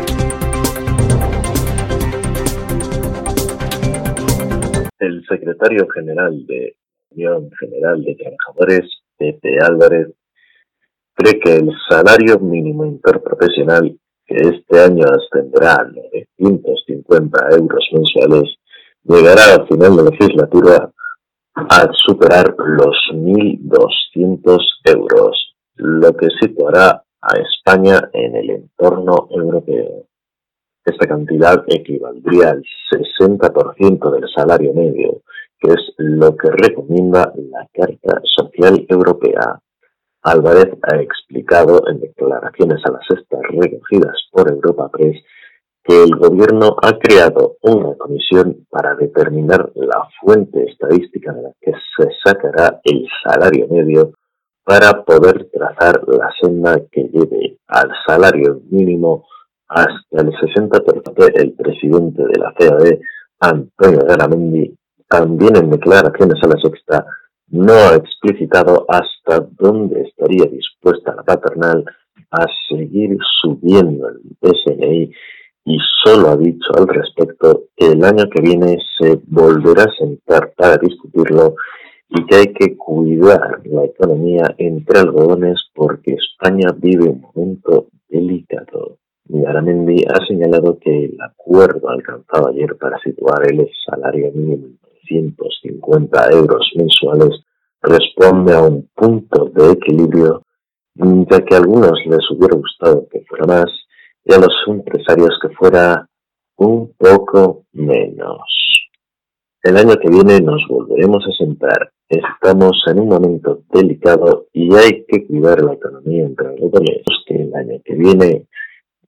El 4.99 5.25
secretario 5.27 5.89
general 5.89 6.47
de 6.47 6.77
Unión 7.11 7.51
General 7.59 8.03
de 8.03 8.17
Trabajadores, 8.17 9.03
Pepe 9.17 9.59
Álvarez, 9.61 10.09
cree 11.15 11.41
que 11.41 11.57
el 11.57 11.71
salario 11.89 12.39
mínimo 12.41 12.85
interprofesional, 12.85 13.97
que 14.27 14.37
este 14.37 14.81
año 14.81 15.05
ascenderá 15.07 15.75
a 15.75 15.85
950 15.85 17.49
euros 17.57 17.89
mensuales, 17.93 18.57
llegará 19.05 19.55
al 19.55 19.69
final 19.69 19.97
de 19.97 20.03
la 20.03 20.11
legislatura 20.11 20.93
a 21.55 21.89
superar 22.07 22.55
los 22.59 22.97
1.200 23.13 24.59
euros, 24.85 25.55
lo 25.77 26.13
que 26.17 26.29
situará 26.41 27.03
a 27.21 27.37
España 27.41 28.01
en 28.13 28.37
el 28.37 28.51
entorno 28.51 29.29
europeo. 29.31 30.07
Esta 30.89 31.07
cantidad 31.07 31.65
equivaldría 31.67 32.49
al 32.49 32.65
60% 32.91 34.11
del 34.11 34.25
salario 34.35 34.73
medio, 34.73 35.21
que 35.61 35.73
es 35.73 35.81
lo 35.99 36.35
que 36.35 36.49
recomienda 36.51 37.31
la 37.37 37.69
Carta 37.75 38.23
Social 38.25 38.87
Europea. 38.89 39.61
Álvarez 40.23 40.79
ha 40.91 40.97
explicado 40.97 41.83
en 41.89 42.01
declaraciones 42.01 42.81
a 42.87 42.93
las 42.93 43.03
sextas 43.07 43.41
recogidas 43.51 44.17
por 44.33 44.51
Europa 44.51 44.89
Press 44.91 45.23
que 45.85 46.03
el 46.05 46.17
gobierno 46.17 46.75
ha 46.81 46.99
creado 46.99 47.57
una 47.61 47.95
comisión 47.99 48.67
para 48.71 48.95
determinar 48.95 49.71
la 49.75 50.09
fuente 50.23 50.65
estadística 50.71 51.35
de 51.35 51.43
la 51.43 51.53
que 51.61 51.73
se 51.73 52.09
sacará 52.25 52.81
el 52.85 53.07
salario 53.23 53.69
medio 53.69 54.15
para 54.65 55.05
poder 55.05 55.51
trazar 55.53 56.03
la 56.09 56.31
senda 56.41 56.81
que 56.91 57.03
lleve 57.13 57.59
al 57.67 57.91
salario 58.07 58.63
mínimo 58.71 59.27
hasta 59.69 60.21
el 60.23 60.33
60%. 60.33 61.31
El 61.35 61.53
presidente 61.53 62.23
de 62.23 62.39
la 62.39 62.53
CAD, 62.55 62.99
Antonio 63.41 64.01
Garamendi, 64.07 64.75
también 65.09 65.57
en 65.57 65.71
declaraciones 65.71 66.43
a 66.43 66.49
la 66.49 66.61
sexta, 66.61 67.07
no 67.51 67.73
ha 67.73 67.97
explicitado 67.97 68.85
hasta 68.89 69.47
dónde 69.59 70.03
estaría 70.03 70.45
dispuesta 70.47 71.15
la 71.15 71.23
patronal 71.23 71.85
a 72.31 72.47
seguir 72.69 73.17
subiendo 73.41 74.09
el 74.09 74.21
SNI 74.43 75.11
y 75.65 75.79
solo 76.03 76.29
ha 76.29 76.37
dicho 76.37 76.69
al 76.77 76.89
respecto 76.89 77.65
que 77.77 77.87
el 77.87 78.05
año 78.05 78.25
que 78.31 78.43
viene 78.43 78.79
se 78.99 79.21
volverá 79.27 79.85
a 79.85 79.97
sentar 79.99 80.53
para 80.57 80.77
discutirlo 80.77 81.55
y 82.11 82.25
que 82.25 82.37
hay 82.37 82.53
que 82.55 82.77
cuidar 82.77 83.61
la 83.65 83.85
economía 83.85 84.55
entre 84.57 85.01
algodones 85.01 85.59
porque 85.75 86.15
España 86.15 86.69
vive 86.77 87.11
un 87.11 87.21
momento 87.21 87.89
delicado. 88.09 88.99
Garamendi 89.29 90.05
ha 90.09 90.27
señalado 90.27 90.79
que 90.79 91.05
el 91.05 91.19
acuerdo 91.21 91.91
alcanzado 91.91 92.49
ayer 92.49 92.77
para 92.79 92.99
situar 93.01 93.47
el 93.51 93.69
salario 93.87 94.33
mínimo 94.33 94.69
150 95.07 96.31
euros 96.33 96.71
mensuales 96.77 97.43
responde 97.83 98.55
a 98.55 98.63
un 98.63 98.89
punto 98.95 99.47
de 99.55 99.73
equilibrio, 99.73 100.43
ya 100.95 101.45
que 101.45 101.55
a 101.55 101.59
algunos 101.59 101.93
les 102.07 102.31
hubiera 102.31 102.57
gustado 102.57 103.07
que 103.11 103.25
fuera 103.29 103.47
más 103.47 103.67
y 104.25 104.35
a 104.35 104.39
los 104.39 104.53
empresarios 104.67 105.39
que 105.41 105.49
fuera 105.51 106.09
un 106.57 106.93
poco 106.99 107.65
menos. 107.73 108.41
El 109.63 109.77
año 109.77 109.97
que 109.97 110.09
viene 110.09 110.41
nos 110.41 110.63
volveremos 110.69 111.25
a 111.27 111.37
sentar. 111.37 111.91
Estamos 112.09 112.83
en 112.87 113.01
un 113.01 113.09
momento 113.09 113.63
delicado 113.73 114.47
y 114.53 114.75
hay 114.75 115.05
que 115.07 115.27
cuidar 115.27 115.63
la 115.63 115.75
economía 115.75 116.25
entre 116.25 116.57
los 116.59 116.73
que 117.27 117.35
el 117.35 117.55
año 117.55 117.81
que 117.85 117.95
viene 117.95 118.48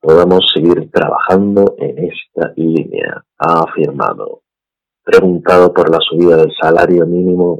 podamos 0.01 0.51
seguir 0.55 0.91
trabajando 0.91 1.75
en 1.79 2.11
esta 2.11 2.53
línea, 2.57 3.23
ha 3.39 3.61
afirmado 3.61 4.43
preguntado 5.03 5.73
por 5.73 5.91
la 5.91 5.99
subida 6.01 6.37
del 6.37 6.53
salario 6.61 7.07
mínimo, 7.07 7.59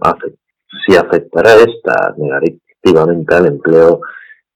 si 0.87 0.97
afectará 0.97 1.55
esta 1.55 2.15
negativamente 2.17 3.35
al 3.35 3.47
empleo, 3.47 4.01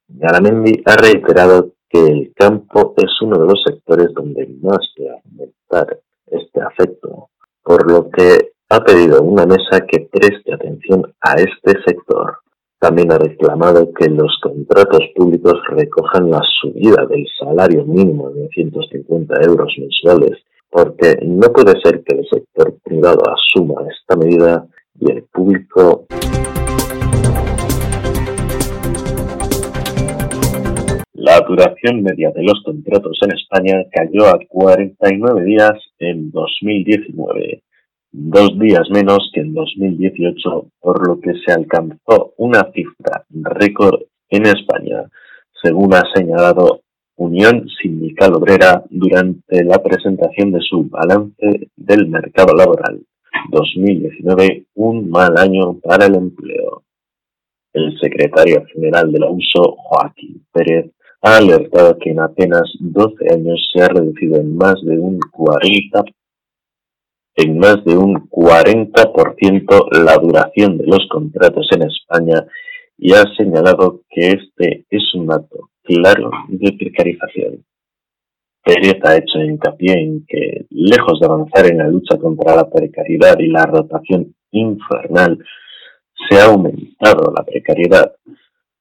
Garamendi 0.08 0.82
ha 0.84 0.96
reiterado 0.96 1.72
que 1.88 1.98
el 1.98 2.32
campo 2.34 2.94
es 2.96 3.10
uno 3.20 3.38
de 3.38 3.46
los 3.46 3.62
sectores 3.66 4.08
donde 4.14 4.46
más 4.62 4.78
puede 4.96 5.10
aumentar 5.10 5.98
este 6.26 6.60
afecto, 6.60 7.30
por 7.62 7.90
lo 7.90 8.10
que 8.10 8.52
ha 8.68 8.80
pedido 8.84 9.22
una 9.22 9.46
mesa 9.46 9.86
que 9.86 10.08
preste 10.10 10.52
atención 10.52 11.12
a 11.20 11.34
este 11.34 11.80
sector. 11.86 12.38
También 12.84 13.10
ha 13.12 13.16
reclamado 13.16 13.90
que 13.94 14.10
los 14.10 14.38
contratos 14.42 15.00
públicos 15.16 15.54
recojan 15.68 16.30
la 16.30 16.42
subida 16.60 17.06
del 17.06 17.24
salario 17.40 17.82
mínimo 17.86 18.28
de 18.28 18.46
150 18.48 19.40
euros 19.40 19.72
mensuales 19.78 20.32
porque 20.68 21.16
no 21.22 21.50
puede 21.50 21.80
ser 21.82 22.04
que 22.04 22.18
el 22.18 22.26
sector 22.30 22.76
privado 22.84 23.22
asuma 23.26 23.88
esta 23.88 24.16
medida 24.16 24.66
y 25.00 25.12
el 25.12 25.22
público 25.32 26.04
La 31.14 31.40
duración 31.40 32.02
media 32.02 32.32
de 32.32 32.42
los 32.42 32.62
contratos 32.66 33.18
en 33.22 33.32
España 33.32 33.82
cayó 33.90 34.26
a 34.26 34.38
49 34.46 35.42
días 35.42 35.72
en 36.00 36.30
2019, 36.30 37.62
dos 38.16 38.56
días 38.60 38.88
menos 38.90 39.28
que 39.34 39.40
en 39.40 39.52
2018, 39.52 40.66
por 40.80 41.06
lo 41.06 41.20
que 41.20 41.32
se 41.44 41.52
alcanzó 41.52 42.32
una 42.36 42.70
cifra 42.72 43.24
récord 43.28 44.02
en 44.30 44.46
España, 44.46 45.10
según 45.60 45.92
ha 45.94 46.02
señalado 46.14 46.82
Unión 47.16 47.66
Sindical 47.82 48.34
Obrera 48.34 48.84
durante 48.88 49.64
la 49.64 49.82
presentación 49.82 50.52
de 50.52 50.60
su 50.60 50.84
balance 50.84 51.70
del 51.76 52.06
mercado 52.06 52.54
laboral 52.54 53.02
2019, 53.50 54.66
un 54.74 55.10
mal 55.10 55.36
año 55.36 55.80
para 55.82 56.06
el 56.06 56.14
empleo. 56.14 56.84
El 57.72 57.98
secretario 57.98 58.64
general 58.72 59.10
de 59.10 59.18
la 59.18 59.28
USO, 59.28 59.74
Joaquín 59.76 60.46
Pérez, 60.52 60.92
ha 61.20 61.38
alertado 61.38 61.98
que 61.98 62.10
en 62.10 62.20
apenas 62.20 62.70
12 62.78 63.32
años 63.32 63.68
se 63.72 63.82
ha 63.82 63.88
reducido 63.88 64.36
en 64.40 64.56
más 64.56 64.76
de 64.84 64.98
un 64.98 65.18
40 65.32 66.04
en 67.36 67.58
más 67.58 67.84
de 67.84 67.96
un 67.96 68.28
40% 68.28 70.04
la 70.04 70.16
duración 70.18 70.78
de 70.78 70.86
los 70.86 71.06
contratos 71.10 71.66
en 71.72 71.82
España 71.82 72.46
y 72.96 73.12
ha 73.12 73.24
señalado 73.36 74.02
que 74.08 74.28
este 74.28 74.86
es 74.90 75.14
un 75.14 75.26
dato 75.26 75.70
claro 75.82 76.30
de 76.48 76.72
precarización. 76.72 77.64
Pérez 78.64 78.98
ha 79.04 79.16
hecho 79.16 79.38
hincapié 79.40 79.92
en 79.92 80.24
que, 80.26 80.66
lejos 80.70 81.20
de 81.20 81.26
avanzar 81.26 81.66
en 81.66 81.78
la 81.78 81.88
lucha 81.88 82.16
contra 82.16 82.56
la 82.56 82.70
precariedad 82.70 83.38
y 83.38 83.48
la 83.48 83.66
rotación 83.66 84.34
infernal, 84.52 85.38
se 86.28 86.38
ha 86.38 86.46
aumentado 86.46 87.32
la 87.36 87.44
precariedad. 87.44 88.14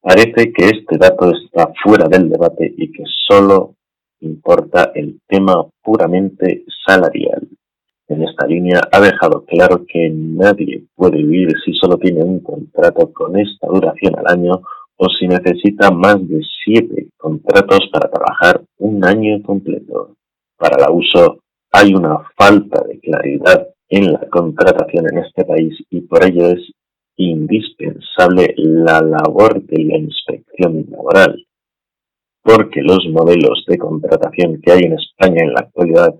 Parece 0.00 0.52
que 0.52 0.64
este 0.66 0.96
dato 0.98 1.32
está 1.32 1.70
fuera 1.82 2.08
del 2.08 2.30
debate 2.30 2.72
y 2.76 2.92
que 2.92 3.02
solo 3.26 3.74
importa 4.20 4.92
el 4.94 5.20
tema 5.28 5.66
puramente 5.82 6.64
salarial. 6.86 7.43
En 8.08 8.22
esta 8.22 8.46
línea 8.46 8.80
ha 8.92 9.00
dejado 9.00 9.44
claro 9.46 9.84
que 9.86 10.10
nadie 10.10 10.84
puede 10.94 11.18
vivir 11.18 11.48
si 11.64 11.72
solo 11.72 11.96
tiene 11.96 12.22
un 12.22 12.40
contrato 12.40 13.10
con 13.12 13.38
esta 13.38 13.66
duración 13.66 14.18
al 14.18 14.26
año 14.26 14.60
o 14.96 15.08
si 15.08 15.26
necesita 15.26 15.90
más 15.90 16.16
de 16.28 16.40
siete 16.64 17.08
contratos 17.16 17.80
para 17.90 18.10
trabajar 18.10 18.62
un 18.78 19.04
año 19.04 19.42
completo. 19.42 20.16
Para 20.58 20.78
la 20.78 20.90
uso 20.90 21.40
hay 21.72 21.94
una 21.94 22.18
falta 22.36 22.84
de 22.84 23.00
claridad 23.00 23.68
en 23.88 24.12
la 24.12 24.28
contratación 24.28 25.06
en 25.10 25.18
este 25.18 25.44
país 25.44 25.74
y 25.90 26.02
por 26.02 26.24
ello 26.24 26.48
es 26.50 26.60
indispensable 27.16 28.54
la 28.56 29.00
labor 29.00 29.62
de 29.62 29.84
la 29.84 29.96
inspección 29.96 30.86
laboral, 30.90 31.44
porque 32.42 32.82
los 32.82 33.06
modelos 33.10 33.64
de 33.66 33.78
contratación 33.78 34.60
que 34.60 34.72
hay 34.72 34.82
en 34.82 34.94
España 34.94 35.42
en 35.42 35.52
la 35.52 35.60
actualidad 35.60 36.14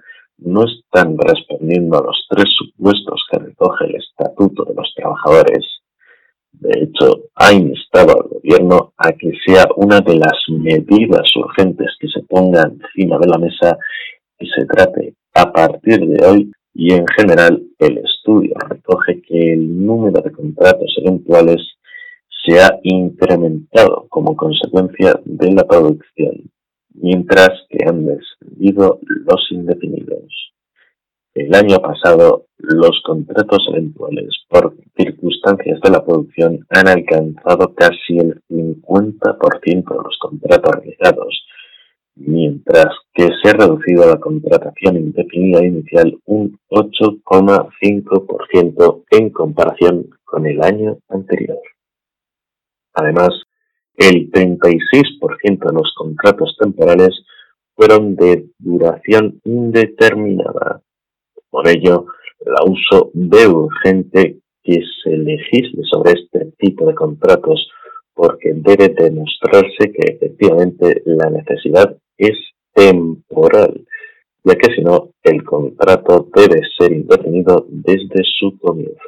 no 0.44 0.64
están 0.64 1.16
respondiendo 1.18 1.98
a 1.98 2.04
los 2.04 2.26
tres 2.28 2.46
supuestos 2.56 3.24
que 3.30 3.38
recoge 3.38 3.86
el 3.86 3.96
Estatuto 3.96 4.64
de 4.64 4.74
los 4.74 4.92
Trabajadores 4.94 5.74
de 6.60 6.70
hecho, 6.82 7.24
ha 7.34 7.52
instado 7.52 8.12
al 8.12 8.28
gobierno 8.28 8.92
a 8.96 9.12
que 9.12 9.32
sea 9.44 9.64
una 9.76 10.00
de 10.00 10.16
las 10.16 10.38
medidas 10.48 11.28
urgentes 11.36 11.90
que 11.98 12.08
se 12.08 12.22
pongan 12.22 12.78
encima 12.80 13.18
de 13.18 13.26
la 13.26 13.38
mesa 13.38 13.76
y 14.38 14.46
se 14.46 14.64
trate 14.66 15.14
a 15.34 15.52
partir 15.52 16.00
de 16.06 16.26
hoy 16.26 16.52
y 16.72 16.92
en 16.92 17.06
general 17.06 17.62
el 17.78 17.98
estudio 17.98 18.54
recoge 18.68 19.20
que 19.22 19.52
el 19.52 19.84
número 19.84 20.22
de 20.22 20.32
contratos 20.32 20.94
eventuales 21.04 21.60
se 22.46 22.60
ha 22.60 22.78
incrementado 22.82 24.06
como 24.08 24.36
consecuencia 24.36 25.20
de 25.24 25.52
la 25.52 25.64
producción, 25.64 26.50
mientras 26.94 27.50
que 27.68 27.84
han 27.86 28.06
descendido 28.06 29.00
los 29.06 29.46
indefinidos. 29.50 30.33
El 31.34 31.52
año 31.52 31.78
pasado, 31.78 32.46
los 32.58 33.02
contratos 33.04 33.66
eventuales 33.68 34.28
por 34.48 34.76
circunstancias 34.96 35.80
de 35.82 35.90
la 35.90 36.04
producción 36.04 36.64
han 36.68 36.86
alcanzado 36.86 37.74
casi 37.74 38.18
el 38.18 38.40
50% 38.48 39.66
de 39.66 39.96
los 39.96 40.16
contratos 40.20 40.76
realizados, 40.76 41.44
mientras 42.14 42.86
que 43.12 43.30
se 43.42 43.50
ha 43.50 43.54
reducido 43.54 44.08
la 44.08 44.20
contratación 44.20 44.96
indefinida 44.96 45.66
inicial 45.66 46.16
un 46.26 46.56
8,5% 46.70 49.04
en 49.10 49.30
comparación 49.30 50.08
con 50.24 50.46
el 50.46 50.62
año 50.62 50.98
anterior. 51.08 51.58
Además, 52.92 53.30
el 53.96 54.30
36% 54.30 55.42
de 55.42 55.72
los 55.72 55.92
contratos 55.96 56.56
temporales 56.60 57.24
fueron 57.74 58.14
de 58.14 58.46
duración 58.58 59.40
indeterminada, 59.42 60.83
por 61.54 61.68
ello, 61.68 62.06
la 62.44 62.64
uso 62.68 63.12
ve 63.14 63.46
urgente 63.46 64.40
que 64.64 64.80
se 65.04 65.16
legisle 65.16 65.82
sobre 65.88 66.14
este 66.14 66.50
tipo 66.58 66.84
de 66.84 66.96
contratos 66.96 67.70
porque 68.12 68.54
debe 68.54 68.88
demostrarse 68.88 69.92
que 69.92 70.14
efectivamente 70.14 71.02
la 71.04 71.30
necesidad 71.30 71.96
es 72.18 72.36
temporal, 72.74 73.86
ya 74.42 74.54
que 74.56 74.74
si 74.74 74.82
no, 74.82 75.10
el 75.22 75.44
contrato 75.44 76.28
debe 76.34 76.60
ser 76.76 76.90
indefinido 76.90 77.66
desde 77.68 78.24
su 78.36 78.58
comienzo. 78.58 78.98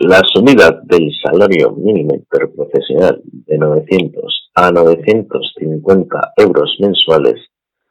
La 0.00 0.22
subida 0.32 0.80
del 0.86 1.08
salario 1.22 1.70
mínimo 1.70 2.16
interprofesional 2.16 3.22
de 3.22 3.58
900 3.58 4.47
a 4.58 4.72
950 4.72 6.32
euros 6.36 6.76
mensuales 6.80 7.36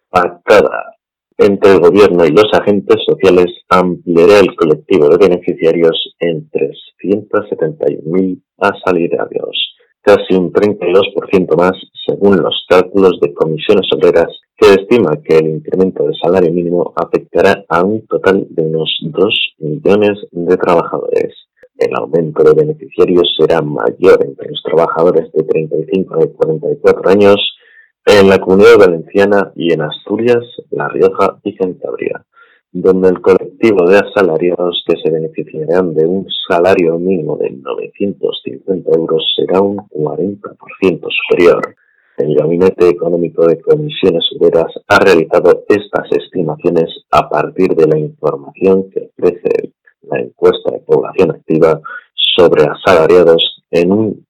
pactada 0.09 0.97
entre 1.37 1.73
el 1.73 1.79
gobierno 1.79 2.25
y 2.25 2.31
los 2.31 2.51
agentes 2.51 2.97
sociales 3.05 3.45
ampliará 3.69 4.39
el 4.39 4.55
colectivo 4.55 5.07
de 5.07 5.17
beneficiarios 5.17 6.15
en 6.19 6.49
371.000 6.49 8.41
asalariados, 8.57 9.75
casi 10.01 10.33
un 10.33 10.51
32% 10.51 11.55
más 11.55 11.73
según 12.05 12.37
los 12.41 12.65
cálculos 12.67 13.19
de 13.21 13.33
comisiones 13.33 13.87
obreras, 13.93 14.27
que 14.57 14.73
estima 14.73 15.11
que 15.23 15.37
el 15.37 15.47
incremento 15.57 16.03
del 16.03 16.15
salario 16.21 16.51
mínimo 16.51 16.93
afectará 16.95 17.63
a 17.69 17.83
un 17.83 18.05
total 18.07 18.47
de 18.49 18.63
unos 18.63 18.97
2 19.01 19.55
millones 19.59 20.17
de 20.31 20.57
trabajadores. 20.57 21.46
El 21.77 21.95
aumento 21.95 22.43
de 22.43 22.53
beneficiarios 22.55 23.35
será 23.37 23.61
mayor 23.61 24.25
entre 24.25 24.49
los 24.49 24.63
trabajadores 24.63 25.31
de 25.31 25.43
35 25.43 26.15
a 26.15 26.27
44 26.27 27.09
años 27.09 27.57
en 28.05 28.29
la 28.29 28.39
Comunidad 28.39 28.77
Valenciana 28.79 29.51
y 29.55 29.73
en 29.73 29.81
Asturias, 29.81 30.43
La 30.71 30.87
Rioja 30.87 31.39
y 31.43 31.55
Cantabria, 31.55 32.25
donde 32.71 33.09
el 33.09 33.21
colectivo 33.21 33.87
de 33.87 33.99
asalariados 33.99 34.83
que 34.87 34.95
se 35.03 35.11
beneficiarán 35.11 35.93
de 35.93 36.07
un 36.07 36.25
salario 36.49 36.97
mínimo 36.97 37.37
de 37.37 37.51
950 37.51 38.91
euros 38.97 39.23
será 39.35 39.61
un 39.61 39.77
40% 39.77 41.07
superior. 41.29 41.75
El 42.17 42.33
Gabinete 42.33 42.89
Económico 42.89 43.45
de 43.45 43.61
Comisiones 43.61 44.23
Obreras 44.39 44.73
ha 44.87 44.97
realizado 44.97 45.65
estas 45.69 46.11
estimaciones 46.11 47.05
a 47.11 47.29
partir 47.29 47.75
de 47.75 47.85
la 47.85 47.99
información 47.99 48.89
que 48.89 49.11
ofrece 49.15 49.73
la 50.09 50.19
encuesta 50.19 50.71
de 50.71 50.79
población 50.79 51.31
activa 51.31 51.81
sobre 52.13 52.65
asalariados 52.65 53.63
en, 53.71 53.91
un, 53.91 54.25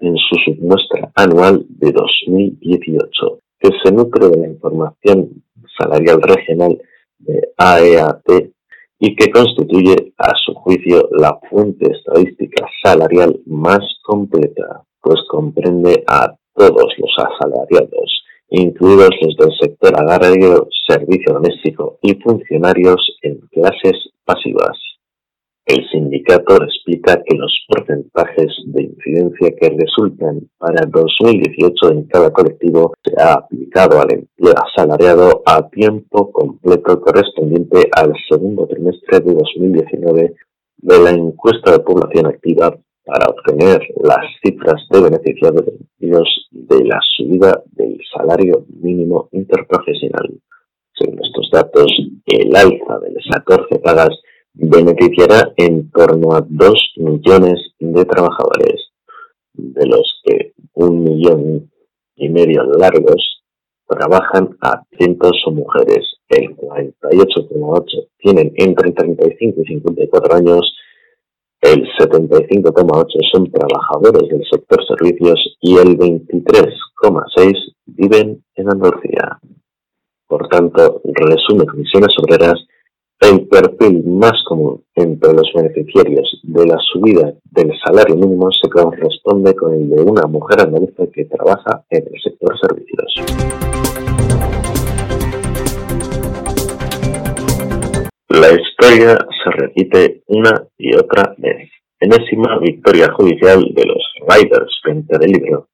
en 0.00 0.16
su 0.16 0.36
submuestra 0.44 1.10
anual 1.14 1.64
de 1.68 1.92
2018, 1.92 3.40
que 3.60 3.70
se 3.82 3.92
nutre 3.92 4.28
de 4.28 4.38
la 4.38 4.48
información 4.48 5.42
salarial 5.78 6.20
regional 6.22 6.80
de 7.18 7.52
AEAT 7.56 8.52
y 9.00 9.14
que 9.14 9.30
constituye, 9.30 10.12
a 10.18 10.32
su 10.44 10.54
juicio, 10.54 11.08
la 11.12 11.38
fuente 11.48 11.90
estadística 11.92 12.66
salarial 12.82 13.40
más 13.46 13.80
completa, 14.02 14.82
pues 15.00 15.20
comprende 15.28 16.02
a 16.08 16.34
todos 16.54 16.92
los 16.98 17.10
asalariados, 17.16 18.22
incluidos 18.50 19.10
los 19.22 19.36
del 19.36 19.58
sector 19.60 19.94
agrario, 19.96 20.66
servicio 20.86 21.34
doméstico 21.34 21.98
y 22.02 22.14
funcionarios 22.14 23.16
en 23.22 23.38
clases 23.52 24.10
pasivas. 24.24 24.87
El 25.68 25.86
sindicato 25.90 26.56
explica 26.62 27.22
que 27.22 27.36
los 27.36 27.52
porcentajes 27.68 28.50
de 28.68 28.84
incidencia 28.84 29.54
que 29.60 29.68
resultan 29.68 30.48
para 30.56 30.86
2018 30.86 31.90
en 31.90 32.04
cada 32.04 32.32
colectivo 32.32 32.94
se 33.04 33.12
ha 33.20 33.34
aplicado 33.34 34.00
al 34.00 34.10
empleo 34.14 34.54
asalariado 34.56 35.42
a 35.44 35.68
tiempo 35.68 36.32
completo 36.32 36.98
correspondiente 37.02 37.86
al 37.94 38.14
segundo 38.30 38.66
trimestre 38.66 39.20
de 39.20 39.34
2019 39.34 40.34
de 40.78 40.98
la 41.00 41.10
encuesta 41.10 41.72
de 41.72 41.80
población 41.80 42.24
activa 42.28 42.74
para 43.04 43.26
obtener 43.28 43.86
las 44.02 44.24
cifras 44.42 44.82
de 44.88 45.02
beneficiarios 45.02 45.66
de 45.98 46.84
la 46.86 46.98
subida 47.14 47.62
del 47.72 47.98
salario 48.16 48.64
mínimo 48.80 49.28
interprofesional. 49.32 50.32
Según 50.94 51.22
estos 51.22 51.50
datos, 51.52 51.92
el 52.24 52.56
alza 52.56 53.00
de 53.00 53.12
las 53.12 53.26
14 53.44 53.78
pagas 53.80 54.18
beneficiará 54.54 55.52
en 55.56 55.90
torno 55.90 56.34
a 56.34 56.44
2 56.48 56.94
millones 56.96 57.54
de 57.78 58.04
trabajadores, 58.04 58.90
de 59.54 59.86
los 59.86 60.20
que 60.24 60.52
un 60.74 61.04
millón 61.04 61.70
y 62.16 62.28
medio 62.28 62.64
largos 62.64 63.42
trabajan 63.86 64.56
a 64.60 64.82
cientos 64.96 65.32
son 65.44 65.56
mujeres. 65.56 66.04
El 66.28 66.56
48,8 66.56 68.08
tienen 68.18 68.52
entre 68.56 68.92
35 68.92 69.62
y 69.62 69.66
54 69.66 70.36
años 70.36 70.74
el 71.60 71.82
75,8 71.98 73.04
son 73.32 73.50
trabajadores 73.50 74.28
del 74.28 74.44
sector 74.48 74.78
servicios 74.86 75.56
y 75.60 75.76
el 75.76 75.98
23,6 75.98 77.74
viven 77.86 78.44
en 78.54 78.70
Andalucía. 78.70 79.40
Por 80.28 80.46
tanto, 80.48 81.02
resume 81.04 81.66
Comisiones 81.66 82.14
Obreras, 82.22 82.64
el 83.20 83.48
perfil 83.48 84.04
más 84.04 84.44
común 84.46 84.84
entre 84.94 85.32
los 85.32 85.50
beneficiarios 85.54 86.40
de 86.44 86.66
la 86.66 86.78
subida 86.78 87.34
del 87.50 87.72
salario 87.84 88.14
mínimo 88.14 88.48
se 88.52 88.68
corresponde 88.70 89.54
con 89.54 89.74
el 89.74 89.90
de 89.90 90.02
una 90.02 90.26
mujer 90.28 90.60
andaluza 90.60 91.04
que 91.12 91.24
trabaja 91.24 91.84
en 91.90 92.04
el 92.06 92.20
sector 92.22 92.56
servicios. 92.60 93.14
La 98.28 98.52
historia 98.52 99.18
se 99.42 99.50
repite 99.50 100.22
una 100.28 100.66
y 100.78 100.94
otra 100.94 101.34
vez. 101.38 101.70
Enésima 101.98 102.58
victoria 102.60 103.10
judicial 103.12 103.64
de 103.74 103.84
los 103.84 104.02
Riders 104.28 104.78
frente 104.80 105.16
a 105.16 105.18
Libro. 105.18 105.68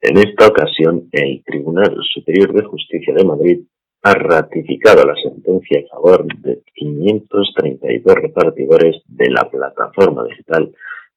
En 0.00 0.16
esta 0.16 0.46
ocasión, 0.46 1.08
el 1.12 1.42
Tribunal 1.44 1.94
Superior 2.14 2.54
de 2.54 2.64
Justicia 2.64 3.12
de 3.14 3.24
Madrid 3.24 3.60
ha 4.06 4.14
ratificado 4.14 5.04
la 5.04 5.16
sentencia 5.20 5.80
a 5.80 5.96
favor 5.96 6.26
de 6.38 6.62
532 6.76 8.14
repartidores 8.14 9.02
de 9.08 9.30
la 9.30 9.50
plataforma 9.50 10.22
digital 10.26 10.72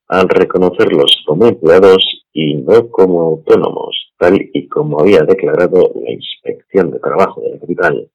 al 0.08 0.28
reconocerlos 0.28 1.23
como 1.28 1.45
empleados 1.45 2.25
y 2.34 2.56
no 2.56 2.89
como 2.89 3.21
autónomos, 3.21 4.12
tal 4.17 4.41
y 4.54 4.67
como 4.67 5.02
había 5.02 5.21
declarado 5.21 5.91
la 6.04 6.12
Inspección 6.12 6.89
de 6.89 6.99
Trabajo 6.99 7.41
de 7.41 7.52
la 7.52 7.60
capital. 7.60 8.10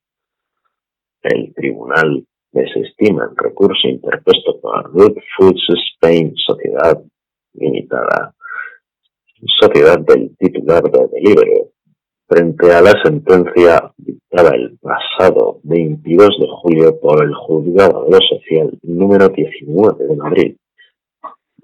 El 1.22 1.54
tribunal 1.54 2.26
desestima 2.50 3.28
el 3.30 3.36
recurso 3.36 3.86
interpuesto 3.86 4.60
por 4.60 4.92
Root 4.92 5.18
Foods 5.36 5.68
Spain 5.94 6.34
Sociedad 6.34 7.00
Limitada, 7.52 8.34
sociedad 9.60 10.00
del 10.00 10.36
titular 10.36 10.82
de 10.82 11.06
Deliveroo, 11.12 11.73
frente 12.26 12.72
a 12.72 12.80
la 12.80 12.92
sentencia 13.02 13.92
dictada 13.96 14.54
el 14.54 14.78
pasado 14.78 15.60
22 15.64 16.28
de 16.40 16.46
julio 16.62 17.00
por 17.00 17.22
el 17.24 17.34
Juzgado 17.34 18.04
de 18.04 18.10
lo 18.10 18.18
Social 18.20 18.78
número 18.82 19.28
19 19.28 20.06
de 20.06 20.16
Madrid. 20.16 20.56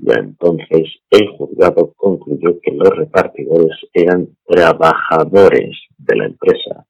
Ya 0.02 0.14
entonces 0.14 0.88
el 1.10 1.28
juzgado 1.36 1.92
concluyó 1.96 2.58
que 2.62 2.72
los 2.72 2.88
repartidores 2.90 3.76
eran 3.92 4.28
trabajadores 4.46 5.76
de 5.98 6.16
la 6.16 6.26
empresa 6.26 6.86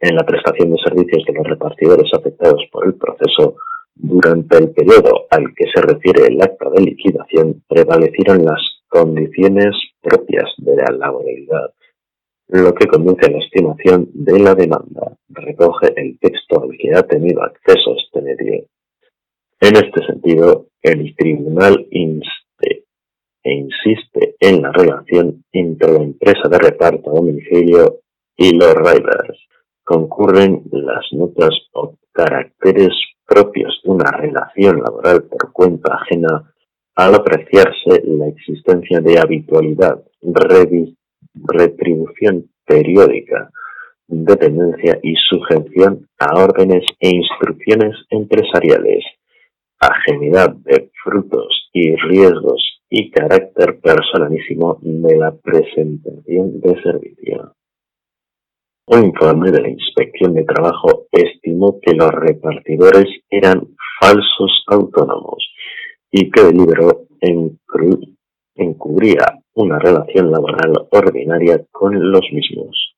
en 0.00 0.14
la 0.14 0.24
prestación 0.24 0.72
de 0.72 0.82
servicios 0.84 1.24
de 1.26 1.34
los 1.34 1.46
repartidores 1.46 2.10
afectados 2.12 2.62
por 2.70 2.86
el 2.86 2.94
proceso, 2.94 3.56
durante 3.94 4.58
el 4.58 4.70
periodo 4.72 5.26
al 5.30 5.54
que 5.54 5.64
se 5.74 5.80
refiere 5.80 6.26
el 6.26 6.40
acta 6.42 6.68
de 6.70 6.82
liquidación, 6.82 7.62
prevalecieron 7.66 8.44
las 8.44 8.60
condiciones 8.88 9.74
propias 10.02 10.50
de 10.58 10.76
la 10.76 10.92
laboralidad, 10.96 11.72
lo 12.48 12.74
que 12.74 12.86
conduce 12.86 13.26
a 13.26 13.30
la 13.30 13.38
estimación 13.38 14.08
de 14.14 14.38
la 14.38 14.54
demanda, 14.54 15.16
recoge 15.28 15.92
el 15.96 16.18
texto 16.18 16.62
al 16.62 16.70
que 16.78 16.94
ha 16.94 17.02
tenido 17.02 17.42
acceso 17.42 17.96
este 17.96 18.22
medio. 18.22 18.66
En 19.60 19.76
este 19.76 20.06
sentido, 20.06 20.66
el 20.82 21.14
tribunal 21.16 21.86
inste 21.90 22.84
e 23.42 23.52
insiste 23.52 24.36
en 24.40 24.62
la 24.62 24.72
relación 24.72 25.44
entre 25.52 25.92
la 25.92 26.02
empresa 26.02 26.48
de 26.48 26.58
reparto 26.58 27.10
a 27.10 27.14
domicilio 27.14 28.00
y 28.36 28.54
los 28.54 28.74
riders, 28.74 29.38
concurren 29.82 30.62
las 30.72 31.06
notas 31.12 31.54
o 31.72 31.94
caracteres 32.12 32.92
propios 33.24 33.80
de 33.84 33.90
una 33.90 34.10
relación 34.10 34.82
laboral 34.82 35.24
por 35.24 35.52
cuenta 35.52 35.94
ajena 35.94 36.52
al 36.96 37.14
apreciarse 37.14 38.02
la 38.04 38.26
existencia 38.28 39.00
de 39.00 39.18
habitualidad, 39.18 40.02
retribución 41.36 42.50
periódica, 42.64 43.50
dependencia 44.08 44.98
y 45.02 45.14
sujeción 45.28 46.08
a 46.18 46.42
órdenes 46.42 46.84
e 47.00 47.10
instrucciones 47.10 47.96
empresariales, 48.10 49.04
ajenidad 49.78 50.54
de 50.56 50.90
frutos 51.02 51.70
y 51.72 51.94
riesgos 51.96 52.80
y 52.88 53.10
carácter 53.10 53.80
personalísimo 53.80 54.78
de 54.80 55.16
la 55.16 55.34
presentación 55.34 56.60
de 56.60 56.82
servicio. 56.82 57.52
Un 58.88 59.06
informe 59.06 59.50
de 59.50 59.60
la 59.60 59.68
Inspección 59.68 60.34
de 60.34 60.44
Trabajo 60.44 61.06
estimó 61.10 61.80
que 61.80 61.92
los 61.92 62.10
repartidores 62.12 63.06
eran 63.28 63.66
falsos 64.00 64.64
autónomos 64.68 65.52
y 66.10 66.30
que 66.30 66.44
deliberó 66.44 67.06
encubría 68.54 69.40
una 69.56 69.78
relación 69.78 70.30
laboral 70.30 70.86
ordinaria 70.90 71.64
con 71.72 72.12
los 72.12 72.22
mismos. 72.30 72.94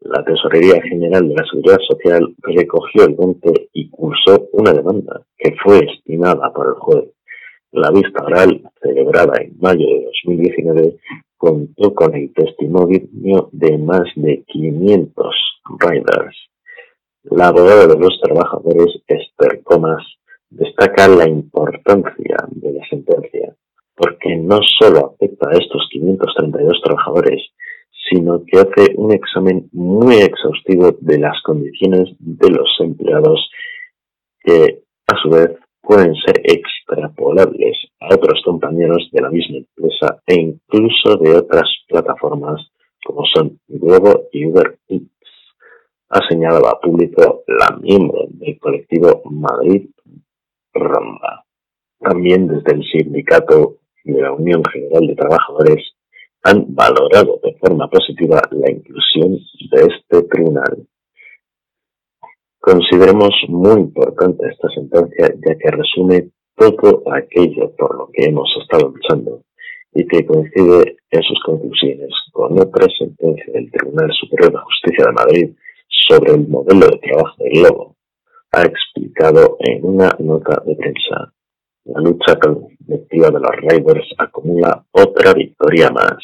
La 0.00 0.24
Tesorería 0.24 0.80
General 0.82 1.28
de 1.28 1.34
la 1.34 1.44
Seguridad 1.44 1.78
Social 1.86 2.34
recogió 2.38 3.04
el 3.04 3.16
monte 3.16 3.68
y 3.74 3.90
cursó 3.90 4.48
una 4.52 4.72
demanda 4.72 5.22
que 5.36 5.54
fue 5.62 5.80
estimada 5.84 6.52
por 6.54 6.68
el 6.68 6.74
juez. 6.74 7.10
La 7.72 7.90
vista 7.90 8.24
oral, 8.24 8.62
celebrada 8.80 9.34
en 9.42 9.58
mayo 9.60 9.86
de 9.86 10.04
2019, 10.24 10.96
contó 11.36 11.94
con 11.94 12.14
el 12.14 12.32
testimonio 12.32 13.50
de 13.52 13.76
más 13.76 14.04
de 14.16 14.44
500 14.46 15.34
riders. 15.80 16.36
La 17.24 17.48
abogada 17.48 17.86
de 17.86 17.98
los 17.98 18.18
trabajadores, 18.22 19.02
Esther 19.06 19.62
Comas, 19.62 20.02
destaca 20.48 21.08
la 21.08 21.28
importancia 21.28 22.36
de 22.52 22.72
la 22.72 22.86
sentencia, 22.88 23.37
no 24.38 24.60
solo 24.78 25.14
afecta 25.14 25.50
a 25.50 25.58
estos 25.58 25.88
532 25.90 26.80
trabajadores, 26.82 27.42
sino 28.10 28.42
que 28.44 28.58
hace 28.58 28.94
un 28.96 29.12
examen 29.12 29.68
muy 29.72 30.16
exhaustivo 30.16 30.96
de 31.00 31.18
las 31.18 31.40
condiciones 31.42 32.08
de 32.18 32.50
los 32.50 32.68
empleados 32.80 33.50
que, 34.40 34.82
a 35.06 35.16
su 35.22 35.30
vez, 35.30 35.50
pueden 35.82 36.14
ser 36.14 36.40
extrapolables 36.44 37.76
a 38.00 38.14
otros 38.14 38.40
compañeros 38.44 39.08
de 39.12 39.22
la 39.22 39.30
misma 39.30 39.58
empresa 39.58 40.20
e 40.26 40.34
incluso 40.34 41.16
de 41.16 41.36
otras 41.36 41.68
plataformas 41.88 42.70
como 43.04 43.24
son 43.34 43.58
Globo 43.68 44.28
y 44.32 44.46
Uber 44.46 44.78
Eats, 44.88 45.08
ha 46.10 46.20
señalado 46.28 46.68
a 46.68 46.80
público 46.80 47.42
la 47.46 47.76
miembro 47.78 48.26
del 48.28 48.58
colectivo 48.58 49.22
Madrid 49.30 49.88
Ramba. 50.74 51.44
También 51.98 52.46
desde 52.48 52.74
el 52.74 52.84
sindicato 52.84 53.77
de 54.12 54.22
la 54.22 54.32
Unión 54.32 54.62
General 54.72 55.06
de 55.06 55.14
Trabajadores 55.14 55.94
han 56.42 56.74
valorado 56.74 57.40
de 57.42 57.54
forma 57.54 57.88
positiva 57.90 58.40
la 58.50 58.70
inclusión 58.70 59.38
de 59.70 59.80
este 59.82 60.22
tribunal. 60.28 60.86
Consideremos 62.60 63.34
muy 63.48 63.80
importante 63.80 64.46
esta 64.48 64.68
sentencia 64.70 65.34
ya 65.46 65.54
que 65.56 65.70
resume 65.70 66.30
todo 66.56 67.02
aquello 67.12 67.74
por 67.76 67.96
lo 67.96 68.10
que 68.12 68.24
hemos 68.24 68.48
estado 68.62 68.88
luchando 68.88 69.42
y 69.94 70.06
que 70.06 70.26
coincide 70.26 70.96
en 71.10 71.22
sus 71.22 71.40
conclusiones 71.44 72.10
con 72.32 72.58
otra 72.58 72.86
sentencia 72.98 73.52
del 73.52 73.70
Tribunal 73.70 74.10
Superior 74.12 74.52
de 74.52 74.58
Justicia 74.58 75.04
de 75.06 75.12
Madrid 75.12 75.50
sobre 75.88 76.32
el 76.32 76.48
modelo 76.48 76.86
de 76.86 76.98
trabajo 76.98 77.34
del 77.38 77.52
Globo. 77.62 77.96
Ha 78.52 78.62
explicado 78.62 79.56
en 79.60 79.84
una 79.84 80.16
nota 80.18 80.62
de 80.66 80.74
prensa. 80.76 81.32
La 81.84 82.00
lucha 82.00 82.38
colectiva 82.38 83.30
de 83.30 83.40
los 83.40 83.56
Raiders 83.62 84.14
acumula 84.18 84.84
otra 84.92 85.32
victoria 85.32 85.90
más 85.90 86.18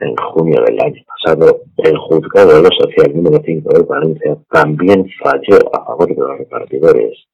en 0.00 0.16
junio 0.16 0.60
del 0.66 0.80
año 0.82 1.02
pasado, 1.06 1.62
el 1.78 1.96
juzgado 1.96 2.56
de 2.56 2.62
lo 2.62 2.68
social 2.76 3.14
número 3.14 3.42
5 3.44 3.74
de 3.74 3.82
Valencia 3.84 4.36
también 4.50 5.06
falló 5.22 5.58
a 5.72 5.84
favor 5.84 6.08
de 6.08 6.20
los 6.20 6.38
repartidores. 6.38 7.26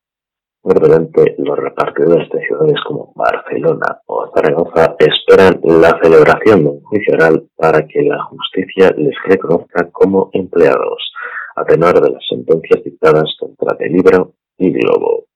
Por 0.62 0.78
delante, 0.78 1.34
los 1.38 1.58
repartidores 1.58 2.28
de 2.28 2.46
ciudades 2.46 2.76
como 2.86 3.12
Barcelona 3.16 4.00
o 4.06 4.30
Zaragoza 4.34 4.94
esperan 4.98 5.60
la 5.62 5.98
celebración 6.02 6.64
de 6.64 6.70
un 6.70 6.82
juicio 6.82 7.14
oral 7.14 7.48
para 7.56 7.86
que 7.86 8.02
la 8.02 8.22
justicia 8.24 8.90
les 8.96 9.14
reconozca 9.24 9.88
como 9.90 10.28
empleados, 10.34 11.12
a 11.56 11.64
tenor 11.64 12.00
de 12.02 12.10
las 12.10 12.22
sentencias 12.28 12.84
dictadas 12.84 13.34
contra 13.38 13.74
Delibro 13.78 14.34
y 14.58 14.70
Globo 14.70 15.29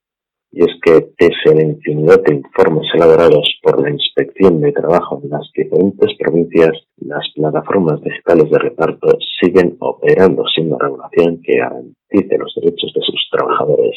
y 0.55 0.63
es 0.63 0.71
que 0.83 1.01
pese 1.19 1.51
a 1.51 1.55
la 1.55 1.65
infinidad 1.65 2.23
de 2.23 2.37
informes 2.37 2.87
elaborados 2.95 3.59
por 3.61 3.83
la 3.83 3.91
Inspección 3.91 4.61
de 4.61 4.71
Trabajo 4.71 5.21
en 5.23 5.31
las 5.31 5.51
diferentes 5.53 6.17
provincias, 6.17 6.71
las 6.99 7.29
plataformas 7.35 8.01
digitales 8.03 8.49
de 8.51 8.59
reparto 8.59 9.19
siguen 9.41 9.77
operando 9.81 10.45
sin 10.55 10.73
una 10.73 10.85
regulación 10.85 11.43
que 11.43 11.59
garantice 11.59 12.39
los 12.39 12.55
derechos 12.55 12.93
de 12.95 13.03
sus 13.03 13.29
trabajadores. 13.33 13.97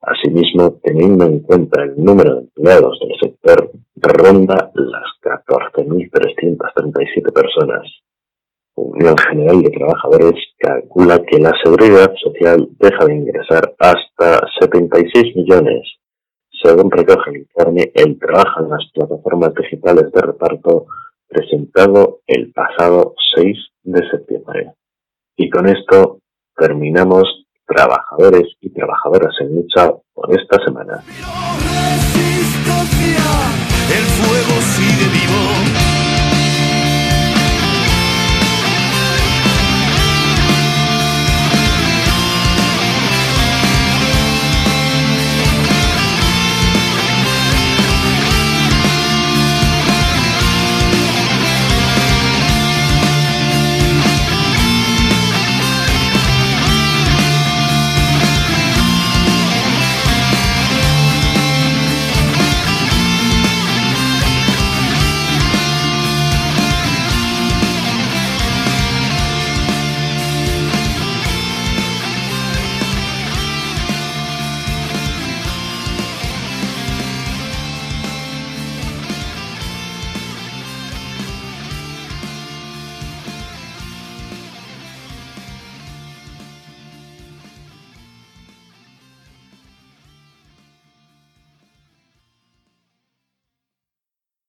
Asimismo, 0.00 0.78
teniendo 0.82 1.26
en 1.26 1.40
cuenta 1.40 1.82
el 1.82 2.02
número 2.02 2.36
de 2.36 2.44
empleados 2.44 2.98
del 3.00 3.18
sector, 3.20 3.70
ronda 3.96 4.72
las 4.74 5.04
14.337 5.20 7.30
personas. 7.30 7.86
Unión 8.80 9.16
General 9.18 9.62
de 9.62 9.70
Trabajadores 9.70 10.34
calcula 10.58 11.22
que 11.22 11.38
la 11.38 11.52
seguridad 11.62 12.12
social 12.22 12.68
deja 12.78 13.04
de 13.06 13.14
ingresar 13.14 13.74
hasta 13.78 14.40
76 14.60 15.36
millones, 15.36 15.82
según 16.62 16.90
recoge 16.90 17.30
el 17.30 17.36
informe 17.38 17.90
El 17.94 18.18
trabajo 18.18 18.62
en 18.62 18.70
las 18.70 18.90
plataformas 18.92 19.54
digitales 19.54 20.10
de 20.12 20.20
reparto 20.20 20.86
presentado 21.28 22.20
el 22.26 22.52
pasado 22.52 23.14
6 23.36 23.56
de 23.84 24.10
septiembre. 24.10 24.72
Y 25.36 25.48
con 25.48 25.68
esto 25.68 26.18
terminamos 26.56 27.46
trabajadores 27.66 28.48
y 28.60 28.70
trabajadoras 28.70 29.34
en 29.40 29.54
lucha 29.54 29.92
por 30.12 30.30
esta 30.36 30.58
semana. 30.64 31.02
El 33.90 34.04
fuego 34.18 34.60